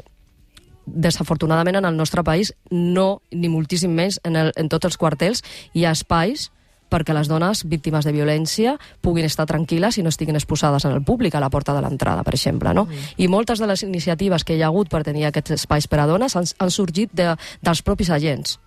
desafortunadament 0.90 1.78
en 1.82 1.86
el 1.86 1.98
nostre 1.98 2.24
país 2.24 2.54
no, 2.72 3.22
ni 3.32 3.52
moltíssim 3.52 3.92
menys, 3.94 4.20
en, 4.24 4.40
el, 4.40 4.54
en 4.56 4.72
tots 4.72 4.88
els 4.90 4.98
quartels 4.98 5.44
hi 5.74 5.86
ha 5.86 5.94
espais 5.94 6.50
perquè 6.90 7.16
les 7.16 7.30
dones 7.30 7.64
víctimes 7.70 8.06
de 8.06 8.14
violència 8.16 8.78
puguin 9.02 9.28
estar 9.28 9.48
tranquil·les 9.50 10.00
i 10.00 10.06
no 10.06 10.14
estiguin 10.14 10.40
exposades 10.40 10.86
en 10.86 10.96
el 10.98 11.04
públic 11.04 11.36
a 11.36 11.44
la 11.44 11.50
porta 11.50 11.76
de 11.76 11.84
l'entrada, 11.86 12.24
per 12.24 12.36
exemple. 12.36 12.74
No? 12.74 12.86
Mm. 12.86 13.12
I 13.18 13.28
moltes 13.28 13.60
de 13.60 13.68
les 13.70 13.84
iniciatives 13.84 14.44
que 14.44 14.58
hi 14.58 14.64
ha 14.64 14.72
hagut 14.72 14.90
per 14.90 15.04
tenir 15.04 15.28
aquests 15.30 15.60
espais 15.60 15.88
per 15.88 16.02
a 16.02 16.10
dones 16.10 16.36
han, 16.36 16.50
han 16.58 16.74
sorgit 16.74 17.14
de, 17.14 17.36
dels 17.62 17.84
propis 17.86 18.10
agents. 18.10 18.60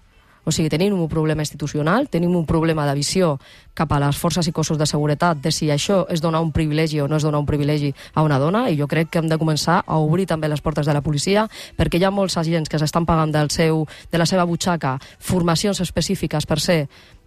O 0.45 0.51
sigui, 0.51 0.67
tenim 0.67 0.97
un 0.99 1.07
problema 1.07 1.45
institucional, 1.45 2.09
tenim 2.11 2.35
un 2.35 2.47
problema 2.47 2.83
de 2.89 2.97
visió 2.99 3.37
cap 3.79 3.93
a 3.95 4.01
les 4.03 4.19
forces 4.19 4.49
i 4.51 4.53
cossos 4.53 4.79
de 4.79 4.89
seguretat 4.91 5.39
de 5.39 5.53
si 5.55 5.69
això 5.71 6.01
és 6.11 6.21
donar 6.21 6.41
un 6.43 6.51
privilegi 6.51 6.99
o 6.99 7.07
no 7.07 7.17
és 7.17 7.23
donar 7.23 7.39
un 7.39 7.47
privilegi 7.47 7.93
a 8.15 8.27
una 8.27 8.41
dona, 8.43 8.65
i 8.69 8.77
jo 8.77 8.89
crec 8.91 9.13
que 9.13 9.23
hem 9.23 9.31
de 9.31 9.39
començar 9.39 9.85
a 9.87 10.01
obrir 10.03 10.27
també 10.27 10.51
les 10.51 10.61
portes 10.61 10.87
de 10.87 10.97
la 10.97 11.05
policia, 11.05 11.47
perquè 11.79 12.01
hi 12.01 12.05
ha 12.05 12.11
molts 12.11 12.37
agents 12.43 12.69
que 12.69 12.83
s'estan 12.83 13.07
pagant 13.07 13.31
del 13.31 13.55
seu, 13.55 13.87
de 14.11 14.19
la 14.19 14.27
seva 14.27 14.45
butxaca 14.45 14.97
formacions 15.21 15.81
específiques 15.81 16.47
per 16.47 16.59
ser 16.59 16.81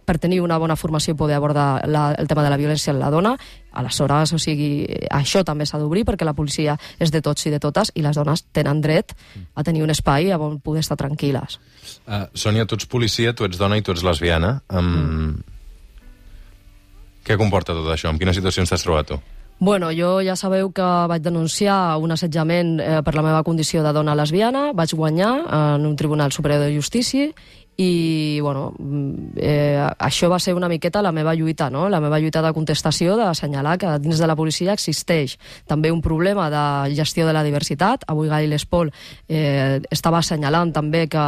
per 0.06 0.18
tenir 0.22 0.40
una 0.40 0.56
bona 0.62 0.76
formació 0.78 1.12
i 1.12 1.18
poder 1.18 1.36
abordar 1.36 1.82
la, 1.90 2.08
el 2.16 2.28
tema 2.30 2.44
de 2.46 2.52
la 2.52 2.58
violència 2.60 2.92
en 2.94 3.00
la 3.02 3.10
dona. 3.10 3.34
Aleshores, 3.76 4.32
o 4.32 4.38
sigui, 4.40 4.86
això 5.12 5.42
també 5.44 5.66
s'ha 5.66 5.80
d'obrir 5.82 6.06
perquè 6.08 6.24
la 6.24 6.36
policia 6.38 6.78
és 7.02 7.12
de 7.12 7.20
tots 7.20 7.48
i 7.50 7.52
de 7.52 7.60
totes 7.60 7.92
i 7.94 8.06
les 8.06 8.16
dones 8.16 8.46
tenen 8.56 8.80
dret 8.80 9.12
a 9.54 9.66
tenir 9.66 9.82
un 9.84 9.92
espai 9.92 10.32
on 10.38 10.60
poder 10.64 10.86
estar 10.86 10.96
tranquil·les. 10.96 11.58
Uh, 12.06 12.24
Sònia, 12.32 12.64
tu 12.64 12.78
ets 12.78 12.88
policia, 12.88 13.34
tu 13.34 13.44
ets 13.44 13.58
dona 13.58 13.76
i 13.76 13.84
tu 13.84 13.92
ets 13.92 14.06
lesbiana. 14.06 14.60
Um, 14.70 14.92
mm. 14.96 15.56
Què 17.26 17.36
comporta 17.36 17.74
tot 17.74 17.90
això? 17.90 18.12
En 18.12 18.22
quines 18.22 18.38
situacions 18.38 18.70
t'has 18.70 18.86
trobat 18.86 19.10
tu? 19.10 19.18
Bueno, 19.58 19.88
jo 19.96 20.20
ja 20.20 20.34
sabeu 20.36 20.68
que 20.76 20.84
vaig 21.08 21.22
denunciar 21.24 21.96
un 21.96 22.12
assetjament 22.12 22.76
eh, 22.76 22.98
per 23.00 23.14
la 23.16 23.22
meva 23.24 23.40
condició 23.42 23.80
de 23.82 23.92
dona 23.96 24.14
lesbiana, 24.14 24.68
vaig 24.76 24.92
guanyar 24.92 25.32
en 25.48 25.86
un 25.88 25.96
Tribunal 25.96 26.32
Superior 26.32 26.60
de 26.60 26.74
Justícia 26.76 27.30
i 27.76 28.40
bueno, 28.40 28.72
mm, 28.78 29.36
eh, 29.36 29.86
això 29.98 30.30
va 30.32 30.38
ser 30.40 30.54
una 30.54 30.68
miqueta 30.68 31.02
la 31.02 31.12
meva 31.12 31.34
lluita, 31.34 31.68
no? 31.70 31.90
la 31.90 32.00
meva 32.00 32.18
lluita 32.18 32.40
de 32.40 32.52
contestació 32.56 33.16
d'assenyalar 33.18 33.76
que 33.76 33.90
dins 34.00 34.18
de 34.18 34.26
la 34.26 34.36
policia 34.36 34.72
existeix 34.72 35.36
també 35.68 35.90
un 35.92 36.00
problema 36.00 36.48
de 36.48 36.94
gestió 36.96 37.26
de 37.26 37.34
la 37.36 37.44
diversitat. 37.44 38.06
Avui 38.08 38.30
Gail 38.32 38.54
Espol 38.56 38.92
eh, 39.28 39.82
estava 39.90 40.22
assenyalant 40.22 40.72
també 40.72 41.04
que, 41.06 41.26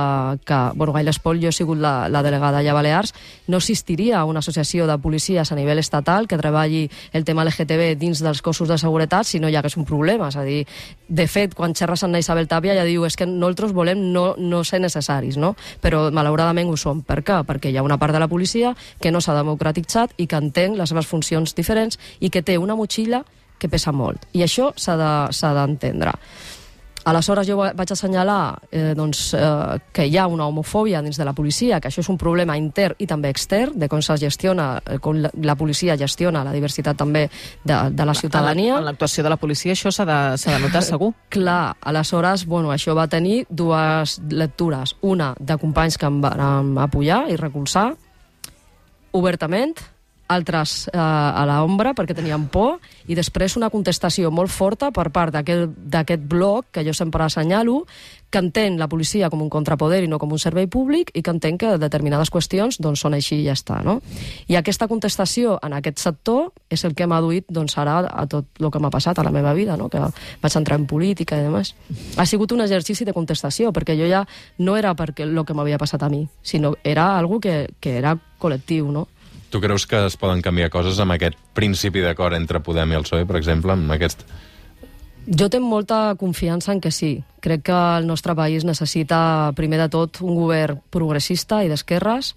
que 0.49 0.61
bueno, 0.75 0.95
Gail 0.97 1.13
Espol, 1.13 1.41
jo 1.43 1.53
he 1.53 1.53
sigut 1.53 1.79
la, 1.79 2.09
la 2.09 2.23
delegada 2.25 2.63
allà 2.63 2.73
a 2.73 2.79
Balears, 2.79 3.13
no 3.47 3.61
existiria 3.61 4.25
una 4.25 4.41
associació 4.41 4.87
de 4.89 4.97
policies 4.99 5.53
a 5.53 5.59
nivell 5.59 5.79
estatal 5.79 6.27
que 6.29 6.41
treballi 6.41 6.87
el 7.13 7.29
tema 7.29 7.45
LGTB 7.45 7.93
dins 8.01 8.25
dels 8.25 8.41
cossos 8.41 8.73
de 8.73 8.81
seguretat 8.81 9.29
si 9.29 9.39
no 9.39 9.53
hi 9.53 9.57
hagués 9.61 9.77
un 9.77 9.85
problema. 9.85 10.33
És 10.33 10.41
a 10.41 10.47
dir, 10.49 10.65
de 11.09 11.29
fet, 11.29 11.53
quan 11.53 11.77
xerres 11.77 12.07
amb 12.09 12.17
Isabel 12.17 12.49
Tàpia 12.49 12.79
ja 12.79 12.89
diu 12.89 13.05
és 13.05 13.21
que 13.21 13.29
nosaltres 13.29 13.77
volem 13.77 14.01
no, 14.15 14.33
no 14.39 14.65
ser 14.65 14.81
necessaris, 14.81 15.37
no? 15.37 15.55
però 15.85 16.09
malauradament 16.09 16.38
ho 16.39 16.77
som. 16.77 17.03
Per 17.03 17.23
què? 17.23 17.41
Perquè 17.47 17.71
hi 17.71 17.77
ha 17.77 17.83
una 17.83 17.99
part 17.99 18.13
de 18.13 18.21
la 18.21 18.29
policia 18.29 18.75
que 19.01 19.11
no 19.11 19.21
s'ha 19.21 19.35
democratitzat 19.35 20.15
i 20.17 20.27
que 20.27 20.37
entén 20.37 20.77
les 20.79 20.89
seves 20.89 21.07
funcions 21.07 21.55
diferents 21.55 21.99
i 22.21 22.31
que 22.31 22.43
té 22.43 22.59
una 22.59 22.77
motxilla 22.77 23.25
que 23.59 23.69
pesa 23.69 23.93
molt. 23.93 24.27
I 24.33 24.43
això 24.47 24.73
s'ha 24.77 24.97
d'entendre. 24.97 26.13
De, 26.13 26.58
Aleshores 27.09 27.47
jo 27.49 27.57
vaig 27.57 27.93
assenyalar 27.95 28.59
eh, 28.71 28.93
doncs, 28.97 29.33
eh, 29.35 29.79
que 29.97 30.05
hi 30.05 30.19
ha 30.19 30.27
una 30.29 30.45
homofòbia 30.51 31.01
dins 31.05 31.17
de 31.17 31.25
la 31.25 31.33
policia, 31.33 31.79
que 31.81 31.89
això 31.89 32.03
és 32.03 32.11
un 32.13 32.19
problema 32.21 32.57
intern 32.61 32.99
i 33.01 33.07
també 33.09 33.31
extern, 33.33 33.79
de 33.81 33.89
com 33.89 34.03
se 34.05 34.17
gestiona, 34.21 34.67
eh, 34.85 34.99
com 35.01 35.17
la, 35.23 35.31
la 35.49 35.57
policia 35.57 35.97
gestiona 35.97 36.45
la 36.45 36.53
diversitat 36.53 36.99
també 37.01 37.25
de, 37.65 37.79
de 37.97 38.09
la 38.09 38.15
ciutadania. 38.15 38.77
En 38.77 38.85
l'actuació 38.85 39.25
de 39.25 39.33
la 39.33 39.41
policia 39.41 39.73
això 39.73 39.93
s'ha 39.95 40.05
de, 40.09 40.19
de 40.43 40.59
notar 40.67 40.85
segur. 40.85 41.15
Clar, 41.35 41.79
aleshores 41.81 42.45
bueno, 42.47 42.75
això 42.75 42.97
va 42.99 43.09
tenir 43.09 43.47
dues 43.49 44.19
lectures. 44.29 44.99
Una 45.01 45.33
de 45.41 45.57
companys 45.57 45.97
que 45.97 46.11
em 46.11 46.21
van 46.21 46.77
apoyar 46.85 47.25
i 47.33 47.41
recolzar 47.41 47.95
obertament, 49.17 49.81
altres 50.29 50.87
eh, 50.93 50.99
a 50.99 51.45
l'ombra 51.49 51.95
perquè 51.97 52.17
tenien 52.17 52.47
por, 52.53 52.79
i 53.09 53.17
després 53.19 53.57
una 53.57 53.71
contestació 53.73 54.31
molt 54.31 54.53
forta 54.53 54.93
per 54.95 55.09
part 55.15 55.35
d'aquest 55.35 56.29
bloc 56.29 56.71
que 56.73 56.85
jo 56.87 56.95
sempre 56.95 57.25
assenyalo, 57.25 57.83
que 58.31 58.39
entén 58.39 58.79
la 58.79 58.89
policia 58.89 59.31
com 59.33 59.41
un 59.41 59.49
contrapoder 59.49 60.03
i 60.05 60.09
no 60.09 60.19
com 60.21 60.33
un 60.33 60.41
servei 60.41 60.67
públic 60.69 61.11
i 61.17 61.23
que 61.25 61.33
entén 61.33 61.57
que 61.57 61.79
determinades 61.81 62.29
qüestions 62.31 62.77
doncs, 62.83 63.01
són 63.01 63.17
així 63.17 63.41
i 63.41 63.47
ja 63.47 63.55
està. 63.57 63.81
No? 63.85 63.99
I 64.53 64.59
aquesta 64.61 64.89
contestació 64.89 65.57
en 65.65 65.73
aquest 65.79 66.03
sector 66.03 66.51
és 66.69 66.85
el 66.85 66.95
que 66.95 67.09
m'ha 67.09 67.23
duit 67.25 67.49
doncs, 67.49 67.79
ara 67.81 68.03
a 68.05 68.27
tot 68.29 68.61
el 68.61 68.71
que 68.71 68.83
m'ha 68.85 68.93
passat 68.93 69.19
a 69.19 69.25
la 69.25 69.33
meva 69.33 69.55
vida, 69.57 69.79
no? 69.81 69.89
que 69.89 70.03
vaig 70.43 70.57
entrar 70.61 70.79
en 70.79 70.87
política 70.87 71.39
i 71.39 71.47
demés. 71.47 71.75
Ha 72.17 72.27
sigut 72.27 72.53
un 72.53 72.61
exercici 72.67 73.09
de 73.09 73.17
contestació, 73.17 73.73
perquè 73.73 73.97
jo 73.97 74.09
ja 74.11 74.27
no 74.59 74.77
era 74.77 74.93
perquè 74.95 75.25
el 75.25 75.45
que 75.45 75.57
m'havia 75.57 75.81
passat 75.81 76.05
a 76.05 76.13
mi, 76.13 76.27
sinó 76.43 76.75
era 76.85 77.17
algo 77.17 77.41
que, 77.41 77.71
que 77.81 77.97
era 77.97 78.19
col·lectiu, 78.39 78.93
no? 78.93 79.09
Tu 79.51 79.61
creus 79.61 79.87
que 79.87 80.05
es 80.07 80.17
poden 80.21 80.43
canviar 80.45 80.69
coses 80.69 80.99
amb 81.01 81.15
aquest 81.15 81.39
principi 81.57 82.03
d'acord 82.05 82.37
entre 82.37 82.61
Podem 82.61 82.93
i 82.93 82.99
el 82.99 83.07
PSOE, 83.07 83.25
per 83.29 83.39
exemple, 83.41 83.73
amb 83.73 83.95
aquest... 83.97 84.27
Jo 85.29 85.49
tinc 85.53 85.65
molta 85.65 86.15
confiança 86.21 86.73
en 86.73 86.81
que 86.81 86.91
sí. 86.93 87.19
Crec 87.45 87.67
que 87.69 87.79
el 87.99 88.07
nostre 88.09 88.35
país 88.37 88.65
necessita, 88.65 89.53
primer 89.57 89.81
de 89.83 89.89
tot, 89.93 90.21
un 90.25 90.37
govern 90.37 90.81
progressista 90.93 91.63
i 91.65 91.69
d'esquerres 91.69 92.35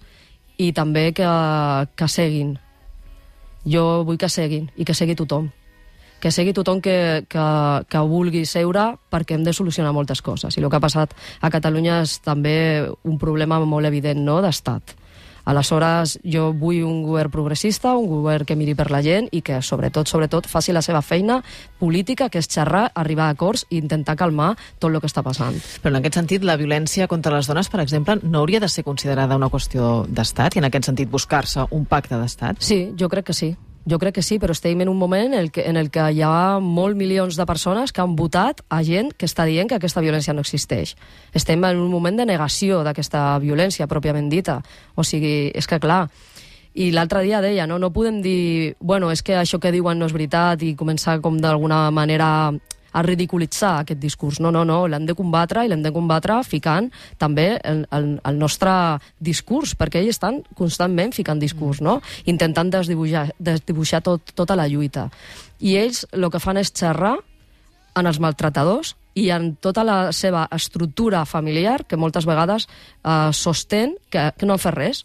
i 0.60 0.72
també 0.76 1.10
que, 1.16 1.28
que 1.96 2.08
seguin. 2.08 2.54
Jo 3.64 4.04
vull 4.04 4.20
que 4.20 4.28
seguin 4.32 4.68
i 4.76 4.84
que 4.84 4.96
segui 4.96 5.16
tothom. 5.16 5.50
Que 6.20 6.30
segui 6.30 6.52
tothom 6.54 6.80
que, 6.84 7.24
que, 7.32 7.46
que 7.88 8.04
vulgui 8.08 8.44
seure 8.46 8.92
perquè 9.12 9.36
hem 9.36 9.44
de 9.44 9.56
solucionar 9.56 9.92
moltes 9.96 10.20
coses. 10.22 10.56
I 10.56 10.64
el 10.64 10.68
que 10.70 10.80
ha 10.80 10.84
passat 10.84 11.16
a 11.40 11.50
Catalunya 11.52 12.02
és 12.04 12.18
també 12.24 12.56
un 13.08 13.16
problema 13.18 13.60
molt 13.64 13.88
evident 13.88 14.20
no? 14.24 14.40
d'estat 14.44 14.96
Aleshores, 15.44 16.18
jo 16.22 16.50
vull 16.54 16.82
un 16.86 17.02
govern 17.06 17.32
progressista, 17.32 17.96
un 17.98 18.06
govern 18.10 18.46
que 18.46 18.56
miri 18.58 18.76
per 18.78 18.90
la 18.92 19.02
gent 19.02 19.28
i 19.32 19.42
que, 19.42 19.58
sobretot, 19.62 20.08
sobretot, 20.08 20.46
faci 20.50 20.72
la 20.72 20.82
seva 20.82 21.02
feina 21.02 21.40
política, 21.80 22.28
que 22.30 22.38
és 22.42 22.50
xerrar, 22.50 22.88
arribar 22.94 23.26
a 23.30 23.36
acords 23.36 23.66
i 23.70 23.80
intentar 23.80 24.16
calmar 24.16 24.52
tot 24.78 24.90
el 24.92 25.00
que 25.00 25.10
està 25.10 25.24
passant. 25.26 25.58
Però 25.82 25.94
en 25.94 26.00
aquest 26.02 26.20
sentit, 26.20 26.46
la 26.46 26.58
violència 26.60 27.08
contra 27.10 27.34
les 27.34 27.50
dones, 27.50 27.68
per 27.72 27.82
exemple, 27.82 28.20
no 28.22 28.44
hauria 28.44 28.62
de 28.62 28.70
ser 28.70 28.86
considerada 28.86 29.36
una 29.36 29.50
qüestió 29.50 30.06
d'estat 30.08 30.56
i 30.56 30.62
en 30.62 30.70
aquest 30.70 30.92
sentit 30.92 31.10
buscar-se 31.10 31.66
un 31.70 31.86
pacte 31.90 32.18
d'estat? 32.18 32.62
Sí, 32.62 32.84
jo 32.98 33.10
crec 33.10 33.30
que 33.30 33.36
sí. 33.36 33.54
Jo 33.88 33.98
crec 33.98 34.14
que 34.14 34.22
sí, 34.22 34.38
però 34.38 34.54
estem 34.54 34.80
en 34.84 34.88
un 34.88 34.98
moment 34.98 35.32
en 35.32 35.38
el 35.38 35.50
que, 35.50 35.64
en 35.66 35.76
el 35.76 35.90
que 35.90 36.04
hi 36.14 36.20
ha 36.22 36.60
molt 36.62 36.96
milions 36.96 37.34
de 37.36 37.46
persones 37.46 37.90
que 37.90 38.00
han 38.00 38.14
votat 38.14 38.62
a 38.70 38.82
gent 38.86 39.10
que 39.18 39.26
està 39.26 39.46
dient 39.48 39.66
que 39.66 39.80
aquesta 39.80 40.04
violència 40.04 40.34
no 40.34 40.44
existeix. 40.44 40.94
Estem 41.34 41.64
en 41.66 41.80
un 41.82 41.90
moment 41.90 42.20
de 42.20 42.26
negació 42.28 42.84
d'aquesta 42.86 43.40
violència 43.42 43.90
pròpiament 43.90 44.30
dita. 44.30 44.60
O 44.94 45.02
sigui, 45.02 45.50
és 45.50 45.66
que 45.66 45.80
clar, 45.82 46.06
i 46.74 46.92
l'altre 46.94 47.24
dia 47.26 47.42
deia, 47.42 47.66
no, 47.66 47.80
no 47.82 47.90
podem 47.92 48.22
dir, 48.22 48.76
bueno, 48.80 49.10
és 49.10 49.22
que 49.22 49.34
això 49.36 49.58
que 49.60 49.74
diuen 49.74 49.98
no 49.98 50.06
és 50.06 50.14
veritat 50.14 50.62
i 50.62 50.76
començar 50.78 51.18
com 51.20 51.36
d'alguna 51.42 51.90
manera 51.90 52.52
a 52.92 53.02
ridiculitzar 53.02 53.78
aquest 53.82 54.00
discurs. 54.00 54.40
No, 54.40 54.52
no, 54.54 54.64
no, 54.68 54.84
l'hem 54.88 55.06
de 55.08 55.16
combatre 55.18 55.64
i 55.64 55.70
l'hem 55.70 55.82
de 55.84 55.92
combatre 55.94 56.38
ficant 56.46 56.90
també 57.18 57.56
el, 57.64 57.84
el, 57.90 58.08
el 58.28 58.38
nostre 58.38 58.72
discurs, 59.18 59.74
perquè 59.78 60.02
ells 60.02 60.16
estan 60.16 60.42
constantment 60.58 61.14
ficant 61.16 61.40
discurs, 61.42 61.82
no? 61.84 62.00
intentant 62.26 62.70
desdibuixar, 62.72 63.28
desdibuixar 63.38 64.02
tot, 64.04 64.34
tota 64.34 64.56
la 64.58 64.68
lluita. 64.68 65.08
I 65.60 65.76
ells 65.82 66.06
el 66.12 66.30
que 66.30 66.42
fan 66.42 66.60
és 66.60 66.72
xerrar 66.74 67.16
en 67.98 68.08
els 68.08 68.20
maltratadors 68.22 68.94
i 69.14 69.28
en 69.34 69.54
tota 69.60 69.84
la 69.84 69.96
seva 70.16 70.46
estructura 70.54 71.26
familiar, 71.28 71.82
que 71.84 72.00
moltes 72.00 72.26
vegades 72.28 72.66
eh, 72.68 73.30
sostén 73.36 73.96
que, 74.10 74.30
que 74.36 74.48
no 74.48 74.56
han 74.56 74.62
fet 74.62 74.76
res, 74.78 75.04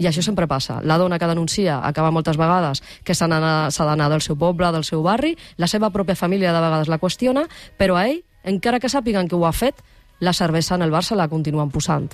i 0.00 0.08
això 0.08 0.24
sempre 0.24 0.48
passa. 0.48 0.80
La 0.82 0.96
dona 0.98 1.18
que 1.20 1.28
denuncia 1.28 1.78
acaba 1.84 2.10
moltes 2.10 2.40
vegades 2.40 2.80
que 3.04 3.14
s'ha 3.14 3.28
d'anar 3.28 4.08
del 4.08 4.24
seu 4.24 4.38
poble, 4.40 4.72
del 4.72 4.86
seu 4.88 5.04
barri, 5.04 5.36
la 5.60 5.68
seva 5.68 5.92
pròpia 5.92 6.16
família 6.16 6.54
de 6.56 6.64
vegades 6.64 6.88
la 6.88 6.98
qüestiona, 6.98 7.44
però 7.76 8.00
a 8.00 8.08
ell, 8.08 8.22
encara 8.42 8.80
que 8.80 8.88
sàpiguen 8.88 9.28
que 9.28 9.36
ho 9.36 9.44
ha 9.44 9.52
fet, 9.52 9.84
la 10.20 10.32
cervesa 10.32 10.74
en 10.74 10.82
el 10.82 10.90
bar 10.90 11.04
se 11.04 11.16
la 11.16 11.28
continuen 11.28 11.70
posant. 11.70 12.08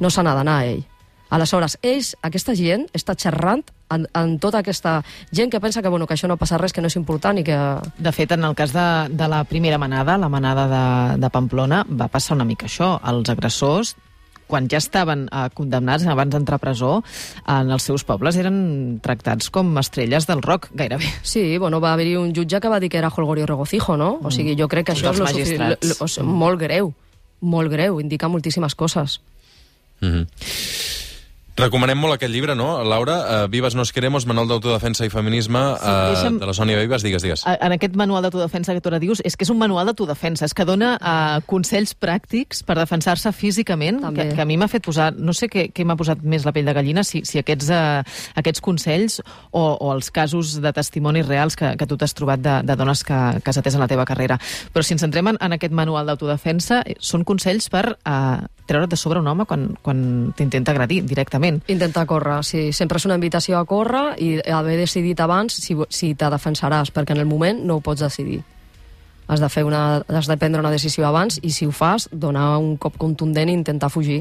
No 0.00 0.10
se 0.10 0.24
n'ha 0.24 0.34
d'anar 0.34 0.60
a 0.62 0.68
ell. 0.72 0.84
Aleshores, 1.28 1.74
ells, 1.82 2.14
aquesta 2.22 2.54
gent, 2.54 2.86
està 2.94 3.16
xerrant 3.18 3.64
en, 3.90 4.06
en 4.14 4.36
tota 4.38 4.60
aquesta 4.62 5.00
gent 5.34 5.50
que 5.50 5.60
pensa 5.60 5.82
que, 5.82 5.90
bueno, 5.90 6.06
que 6.06 6.14
això 6.14 6.30
no 6.30 6.38
passa 6.38 6.58
res, 6.60 6.72
que 6.72 6.80
no 6.80 6.88
és 6.88 6.96
important 6.96 7.40
i 7.40 7.44
que... 7.44 7.56
De 7.98 8.12
fet, 8.14 8.32
en 8.32 8.46
el 8.46 8.54
cas 8.54 8.72
de, 8.72 8.86
de 9.10 9.28
la 9.28 9.42
primera 9.44 9.78
manada, 9.82 10.16
la 10.22 10.30
manada 10.30 10.68
de, 10.70 10.84
de 11.20 11.30
Pamplona, 11.34 11.82
va 11.90 12.08
passar 12.08 12.38
una 12.38 12.46
mica 12.46 12.70
això. 12.70 12.94
Els 13.10 13.32
agressors 13.34 13.96
quan 14.46 14.68
ja 14.70 14.78
estaven 14.78 15.26
eh, 15.28 15.46
condemnats 15.54 16.06
abans 16.06 16.34
d'entrar 16.34 16.60
a 16.60 16.62
presó, 16.62 16.92
en 17.46 17.70
els 17.74 17.86
seus 17.86 18.06
pobles 18.06 18.38
eren 18.40 19.00
tractats 19.04 19.50
com 19.50 19.72
estrelles 19.82 20.28
del 20.28 20.42
rock, 20.42 20.70
gairebé. 20.74 21.10
Sí, 21.26 21.58
bueno, 21.58 21.80
va 21.82 21.92
haver-hi 21.94 22.16
un 22.20 22.34
jutge 22.34 22.60
que 22.60 22.72
va 22.72 22.80
dir 22.80 22.90
que 22.90 22.98
era 22.98 23.12
Holgorio 23.14 23.46
Regocijo, 23.46 23.96
no? 23.96 24.18
O 24.22 24.30
sigui, 24.30 24.56
jo 24.58 24.68
crec 24.68 24.90
que 24.90 24.96
això 24.96 25.12
és 25.12 25.20
lo, 25.20 25.70
lo, 25.74 26.06
lo, 26.06 26.26
molt 26.26 26.60
greu, 26.60 26.92
molt 27.40 27.72
greu, 27.72 28.00
indica 28.00 28.28
moltíssimes 28.28 28.74
coses. 28.74 29.20
Mm 30.00 30.12
-hmm. 30.12 30.85
Recomanem 31.56 31.96
molt 31.96 32.12
aquest 32.12 32.34
llibre, 32.34 32.52
no, 32.52 32.82
Laura? 32.84 33.14
Uh, 33.16 33.48
Vives 33.48 33.72
nos 33.72 33.88
queremos, 33.88 34.26
manual 34.28 34.50
d'autodefensa 34.50 35.06
i 35.06 35.10
feminisme 35.12 35.56
uh, 35.56 35.78
sí, 35.80 35.92
deixa'm... 36.12 36.34
de 36.42 36.48
la 36.50 36.52
Sònia 36.52 36.76
Vives. 36.82 37.00
Digues, 37.06 37.24
digues. 37.24 37.44
En 37.48 37.72
aquest 37.72 37.94
manual 37.96 38.26
d'autodefensa 38.26 38.74
que 38.76 38.82
tu 38.84 38.90
ara 38.90 38.98
dius, 39.00 39.22
és 39.24 39.38
que 39.40 39.46
és 39.46 39.52
un 39.54 39.56
manual 39.56 39.88
d'autodefensa, 39.88 40.44
és 40.44 40.52
que 40.52 40.66
dona 40.68 40.90
uh, 41.00 41.38
consells 41.48 41.94
pràctics 41.96 42.60
per 42.60 42.76
defensar-se 42.76 43.32
físicament, 43.32 44.02
que, 44.12 44.26
que 44.36 44.44
a 44.44 44.46
mi 44.48 44.58
m'ha 44.60 44.68
fet 44.68 44.84
posar... 44.84 45.14
No 45.16 45.32
sé 45.32 45.48
què, 45.48 45.70
què 45.72 45.86
m'ha 45.88 45.96
posat 45.96 46.20
més 46.28 46.44
la 46.44 46.52
pell 46.52 46.68
de 46.68 46.74
gallina, 46.76 47.06
si, 47.08 47.22
si 47.24 47.40
aquests, 47.40 47.72
uh, 47.72 48.04
aquests 48.36 48.60
consells 48.60 49.22
o, 49.24 49.64
o 49.64 49.94
els 49.94 50.12
casos 50.12 50.58
de 50.60 50.74
testimonis 50.76 51.24
reals 51.24 51.56
que, 51.56 51.72
que 51.80 51.88
tu 51.88 51.96
t'has 51.96 52.12
trobat 52.20 52.44
de, 52.44 52.58
de 52.68 52.76
dones 52.76 53.00
que, 53.00 53.22
que 53.40 53.54
has 53.54 53.62
atès 53.62 53.80
en 53.80 53.84
la 53.86 53.88
teva 53.88 54.04
carrera. 54.04 54.36
Però 54.76 54.84
si 54.84 54.92
ens 54.92 55.06
centrem 55.08 55.32
en, 55.32 55.40
en 55.40 55.56
aquest 55.56 55.72
manual 55.72 56.12
d'autodefensa, 56.12 56.82
són 57.00 57.24
consells 57.24 57.72
per 57.72 57.86
uh, 57.96 58.44
treure't 58.66 58.90
de 58.90 58.96
sobre 59.00 59.20
un 59.20 59.26
home 59.32 59.46
quan, 59.48 59.70
quan 59.80 60.04
t'intenta 60.36 60.74
agredir 60.74 61.00
directament. 61.06 61.45
Intentar 61.72 62.06
córrer, 62.06 62.40
sí. 62.46 62.68
Sempre 62.76 63.00
és 63.00 63.06
una 63.08 63.16
invitació 63.18 63.58
a 63.58 63.64
córrer 63.68 64.16
i 64.22 64.36
haver 64.52 64.76
decidit 64.80 65.20
abans 65.24 65.56
si, 65.62 65.76
si 65.88 66.14
te 66.14 66.30
defensaràs, 66.32 66.92
perquè 66.94 67.16
en 67.16 67.22
el 67.22 67.30
moment 67.30 67.62
no 67.64 67.78
ho 67.78 67.84
pots 67.84 68.04
decidir. 68.04 68.42
Has 69.26 69.42
de, 69.42 69.48
fer 69.50 69.64
una, 69.66 70.02
has 70.06 70.28
de 70.30 70.36
prendre 70.38 70.62
una 70.62 70.70
decisió 70.70 71.06
abans 71.08 71.40
i 71.42 71.50
si 71.50 71.66
ho 71.66 71.72
fas, 71.74 72.08
donar 72.12 72.56
un 72.62 72.76
cop 72.78 72.98
contundent 72.98 73.50
i 73.50 73.56
intentar 73.58 73.90
fugir. 73.90 74.20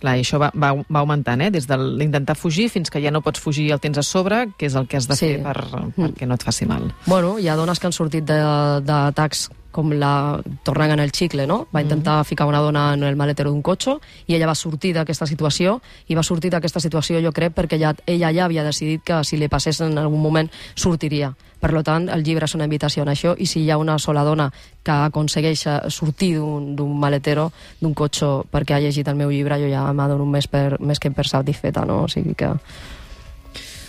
Clar, 0.00 0.16
i 0.16 0.24
això 0.24 0.40
va, 0.40 0.48
va, 0.56 0.72
va 0.88 1.02
augmentant, 1.02 1.42
eh? 1.44 1.50
des 1.52 1.66
de 1.68 1.76
l'intentar 1.76 2.34
fugir 2.40 2.70
fins 2.72 2.88
que 2.90 3.02
ja 3.04 3.12
no 3.12 3.20
pots 3.20 3.42
fugir 3.42 3.68
el 3.74 3.82
tens 3.84 4.00
a 4.00 4.04
sobre, 4.06 4.46
que 4.56 4.70
és 4.70 4.74
el 4.74 4.88
que 4.88 4.96
has 4.96 5.06
de 5.10 5.18
sí. 5.18 5.28
fer 5.28 5.42
per, 5.44 5.92
perquè 5.98 6.26
no 6.26 6.38
et 6.40 6.46
faci 6.46 6.66
mal. 6.66 6.88
Bueno, 7.04 7.36
hi 7.38 7.50
ha 7.52 7.56
dones 7.58 7.78
que 7.78 7.90
han 7.90 7.94
sortit 7.94 8.24
d'atacs 8.24 9.50
com 9.70 9.92
la... 9.92 10.40
tornant 10.64 10.94
en 10.94 11.00
el 11.02 11.12
xicle, 11.12 11.46
no? 11.46 11.66
Va 11.74 11.82
intentar 11.82 12.24
ficar 12.24 12.46
una 12.46 12.60
dona 12.60 12.94
en 12.94 13.04
el 13.04 13.16
maletero 13.16 13.50
d'un 13.50 13.62
cotxe 13.62 13.96
i 14.26 14.34
ella 14.34 14.48
va 14.50 14.54
sortir 14.54 14.92
d'aquesta 14.94 15.26
situació 15.26 15.80
i 16.08 16.16
va 16.18 16.24
sortir 16.26 16.50
d'aquesta 16.50 16.80
situació, 16.80 17.20
jo 17.22 17.32
crec, 17.32 17.54
perquè 17.54 17.78
ja, 17.80 17.94
ella 18.06 18.32
ja 18.34 18.44
havia 18.44 18.64
decidit 18.64 19.04
que 19.04 19.22
si 19.24 19.38
li 19.38 19.48
passés 19.48 19.80
en 19.80 19.98
algun 19.98 20.20
moment 20.20 20.50
sortiria. 20.74 21.32
Per 21.60 21.72
lo 21.74 21.82
tant, 21.84 22.08
el 22.08 22.24
llibre 22.24 22.48
és 22.48 22.54
una 22.56 22.64
invitació 22.64 23.04
a 23.04 23.10
això 23.12 23.34
i 23.36 23.46
si 23.46 23.60
hi 23.60 23.70
ha 23.70 23.76
una 23.78 23.98
sola 23.98 24.24
dona 24.24 24.48
que 24.82 24.96
aconsegueix 25.10 25.66
eh, 25.66 25.76
sortir 25.92 26.34
d'un 26.38 26.74
d'un 26.76 26.96
maletero, 26.98 27.50
d'un 27.80 27.94
cotxe, 27.94 28.30
perquè 28.50 28.76
ha 28.76 28.80
llegit 28.80 29.08
el 29.08 29.18
meu 29.18 29.30
llibre, 29.30 29.58
jo 29.60 29.68
ja 29.68 29.84
m'adono 29.92 30.24
més, 30.24 30.48
per, 30.48 30.80
més 30.80 30.98
que 30.98 31.12
per 31.12 31.26
satisfeta, 31.28 31.84
no? 31.84 32.04
O 32.04 32.08
sigui 32.08 32.34
que... 32.34 32.54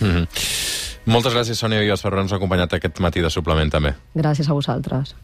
Mhm. 0.02 0.28
Moltes 1.06 1.34
gràcies, 1.34 1.58
Sònia 1.58 1.82
Vives, 1.82 2.02
per 2.04 2.12
haver-nos 2.12 2.34
acompanyat 2.38 2.76
aquest 2.78 3.00
matí 3.02 3.24
de 3.24 3.30
suplement, 3.34 3.72
també. 3.74 3.96
Gràcies 4.14 4.50
a 4.50 4.54
vosaltres. 4.54 5.16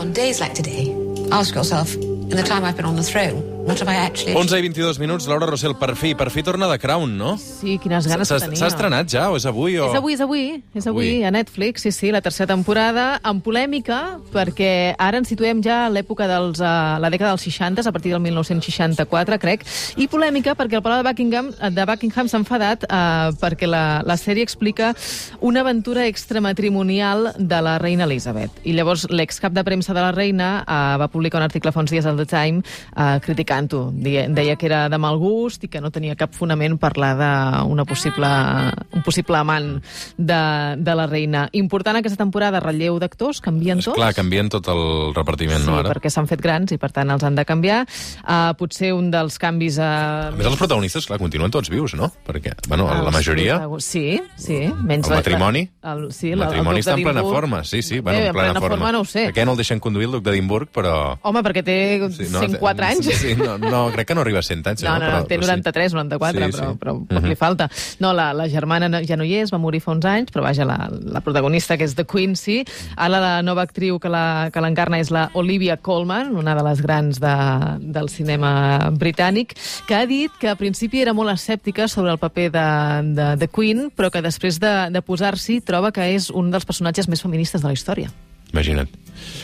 On 0.00 0.12
days 0.12 0.40
like 0.40 0.54
today, 0.54 0.96
ask 1.30 1.54
yourself, 1.54 1.94
in 1.94 2.30
the 2.30 2.42
time 2.42 2.64
I've 2.64 2.76
been 2.76 2.84
on 2.84 2.96
the 2.96 3.02
throne, 3.02 3.42
what 3.70 3.80
have 3.80 3.88
I 3.88 3.98
actually... 3.98 4.34
11 4.34 4.58
i 4.58 4.62
22 4.68 4.98
minuts, 4.98 5.26
Laura 5.30 5.46
Rossell, 5.46 5.76
per 5.78 5.94
fi, 5.96 6.14
per 6.18 6.30
fi 6.30 6.42
torna 6.42 6.66
de 6.70 6.78
Crown, 6.78 7.16
no? 7.18 7.36
Sí, 7.38 7.78
quines 7.78 8.06
ganes 8.10 8.28
que 8.28 8.38
tenia. 8.42 8.58
s'ha 8.58 8.70
estrenat 8.72 9.10
ja, 9.10 9.28
o 9.30 9.36
és 9.38 9.46
avui? 9.46 9.76
O... 9.78 9.86
És 9.90 9.98
avui, 9.98 10.14
és 10.16 10.22
avui, 10.24 10.44
és 10.74 10.86
avui, 10.90 11.10
Avui. 11.10 11.24
a 11.24 11.30
Netflix, 11.30 11.84
sí, 11.86 11.92
sí, 11.94 12.10
la 12.10 12.22
tercera 12.24 12.48
temporada, 12.50 13.20
amb 13.22 13.44
polèmica, 13.46 14.18
perquè 14.34 14.96
ara 14.98 15.20
ens 15.20 15.30
situem 15.30 15.62
ja 15.62 15.84
a 15.86 15.92
l'època 15.92 16.26
dels, 16.30 16.58
uh, 16.62 16.98
la 17.02 17.10
dècada 17.12 17.34
dels 17.34 17.46
60, 17.46 17.86
a 17.86 17.94
partir 17.94 18.14
del 18.14 18.22
1964, 18.24 19.38
crec, 19.42 19.64
i 20.00 20.08
polèmica 20.10 20.56
perquè 20.58 20.80
el 20.80 20.84
Palau 20.84 21.04
de 21.04 21.08
Buckingham, 21.08 21.52
de 21.54 21.86
Buckingham 21.92 22.30
s'ha 22.30 22.40
enfadat 22.42 22.88
uh, 22.88 23.30
perquè 23.40 23.70
la, 23.70 23.84
la 24.06 24.18
sèrie 24.18 24.42
explica 24.46 24.92
una 25.40 25.62
aventura 25.62 26.08
extramatrimonial 26.10 27.34
de 27.38 27.62
la 27.62 27.78
reina 27.78 28.08
Elizabeth. 28.08 28.62
I 28.66 28.74
llavors 28.74 29.06
l'excap 29.14 29.54
de 29.54 29.64
premsa 29.66 29.94
de 29.94 30.02
la 30.02 30.10
reina 30.16 30.50
uh, 30.64 30.98
va 31.00 31.10
publicar 31.12 31.38
un 31.38 31.46
article 31.46 31.70
fa 31.70 31.84
uns 31.84 31.94
dies 31.94 32.08
al 32.08 32.18
The 32.18 32.26
Time 32.26 32.64
uh, 32.96 33.20
criticant-ho. 33.60 33.90
Deia, 33.92 34.28
deia 34.28 34.56
que 34.56 34.66
era 34.66 34.88
de 34.88 34.98
mal 34.98 35.18
gust 35.18 35.64
i 35.64 35.68
que 35.68 35.80
no 35.80 35.90
tenia 35.90 36.16
cap 36.16 36.32
fonament 36.34 36.78
parlar 36.78 37.14
d'una 37.18 37.84
possible, 37.84 38.28
un 38.94 39.02
possible 39.02 39.36
amant 39.38 39.80
de, 40.16 40.76
de 40.78 40.94
la 40.94 41.06
reina. 41.06 41.48
Important 41.52 41.96
aquesta 42.00 42.18
temporada, 42.22 42.60
relleu 42.60 42.98
d'actors, 43.00 43.40
canvien 43.40 43.80
tots. 43.80 43.96
clar, 43.96 44.12
canvien 44.14 44.48
tot 44.48 44.66
el 44.68 45.12
repartiment, 45.14 45.60
Sí, 45.60 45.66
no, 45.68 45.78
ara? 45.80 45.90
perquè 45.92 46.10
s'han 46.10 46.26
fet 46.30 46.40
grans 46.40 46.72
i, 46.72 46.78
per 46.78 46.90
tant, 46.92 47.10
els 47.10 47.22
han 47.24 47.34
de 47.36 47.44
canviar. 47.44 47.82
Uh, 48.24 48.52
potser 48.58 48.92
un 48.94 49.10
dels 49.10 49.38
canvis... 49.38 49.78
A 49.80 49.90
Uh, 50.00 50.36
més, 50.36 50.46
els 50.46 50.56
protagonistes, 50.58 51.06
clar, 51.06 51.18
continuen 51.20 51.50
tots 51.52 51.68
vius, 51.70 51.92
no? 51.98 52.08
Perquè, 52.26 52.52
bueno, 52.68 52.86
la 53.04 53.10
majoria... 53.12 53.58
Sí, 53.82 54.20
sí. 54.38 54.58
Menys 54.84 55.08
El 55.10 55.16
matrimoni? 55.18 55.62
El, 55.82 56.06
sí, 56.14 56.30
El 56.32 56.38
matrimoni 56.40 56.80
duc 56.80 56.86
està 56.86 56.94
en 56.96 57.02
plena 57.04 57.22
forma, 57.26 57.62
sí, 57.64 57.80
sí, 57.82 58.00
bueno, 58.00 58.18
Bé, 58.18 58.26
en 58.30 58.34
plena, 58.34 58.60
forma. 58.60 58.90
no 58.92 59.00
ho 59.02 59.04
sé. 59.08 59.26
Perquè 59.28 59.44
no 59.46 59.52
el 59.54 59.60
deixen 59.60 59.80
conduir 59.80 60.06
el 60.08 60.16
duc 60.18 60.24
d'Edimburg, 60.26 60.70
però... 60.74 61.18
Home, 61.26 61.42
perquè 61.46 61.62
té 61.66 61.76
Sí, 62.10 62.26
104 62.30 62.86
anys. 62.86 63.06
Sí, 63.10 63.34
sí, 63.34 63.34
no, 63.40 63.58
no, 63.58 63.90
crec 63.92 64.08
que 64.08 64.14
no 64.14 64.20
arriba 64.22 64.38
a 64.40 64.42
100 64.42 64.66
anys. 64.66 64.82
No, 64.84 64.94
no, 64.98 65.00
però, 65.06 65.18
no, 65.20 65.26
té 65.26 65.38
però 65.38 65.46
93, 65.46 65.92
94, 65.94 66.46
Sí, 66.46 66.52
però, 66.52 66.70
sí. 66.72 66.78
però 66.78 66.94
poc 67.06 67.20
Mhm. 67.22 67.28
li 67.28 67.36
falta. 67.36 67.68
No, 68.00 68.12
la, 68.12 68.32
la 68.34 68.48
germana 68.48 69.02
ja 69.06 69.16
no 69.16 69.24
hi 69.24 69.34
és, 69.40 69.50
va 69.52 69.58
morir 69.58 69.80
fa 69.80 69.92
uns 69.92 70.04
anys, 70.04 70.30
però 70.32 70.42
vaja, 70.42 70.64
la, 70.64 70.88
la 70.90 71.20
protagonista, 71.20 71.76
que 71.76 71.84
és 71.84 71.94
de 71.96 72.04
Quincy, 72.04 72.64
ara 72.96 73.20
la 73.20 73.42
nova 73.42 73.62
actriu 73.62 73.98
que 73.98 74.08
la- 74.08 74.50
que 74.52 74.60
l'encarna 74.60 74.98
és 75.00 75.10
la 75.10 75.30
Olivia 75.34 75.76
Colman, 75.76 76.34
una 76.36 76.54
de 76.54 76.62
les 76.62 76.80
grans 76.82 77.20
de, 77.20 77.34
del 77.80 78.08
cinema 78.08 78.90
britànic, 78.92 79.54
que 79.86 79.94
ha 79.94 80.06
dit 80.06 80.30
que 80.40 80.48
a 80.48 80.56
principi 80.56 81.00
era 81.00 81.12
molt 81.12 81.30
escèptica 81.30 81.88
sobre 81.88 82.12
el 82.12 82.18
paper 82.18 82.50
de, 82.52 82.66
de, 83.14 83.36
de 83.36 83.48
Queen, 83.48 83.90
però 83.94 84.10
que 84.10 84.22
després 84.22 84.58
de, 84.60 84.90
de 84.90 85.02
posar-s'hi 85.02 85.60
troba 85.60 85.92
que 85.92 86.02
és 86.14 86.30
un 86.30 86.50
dels 86.50 86.64
personatges 86.64 87.08
més 87.08 87.22
feministes 87.22 87.60
de 87.62 87.66
la 87.68 87.72
història. 87.74 88.10
Imagina't. 88.52 88.96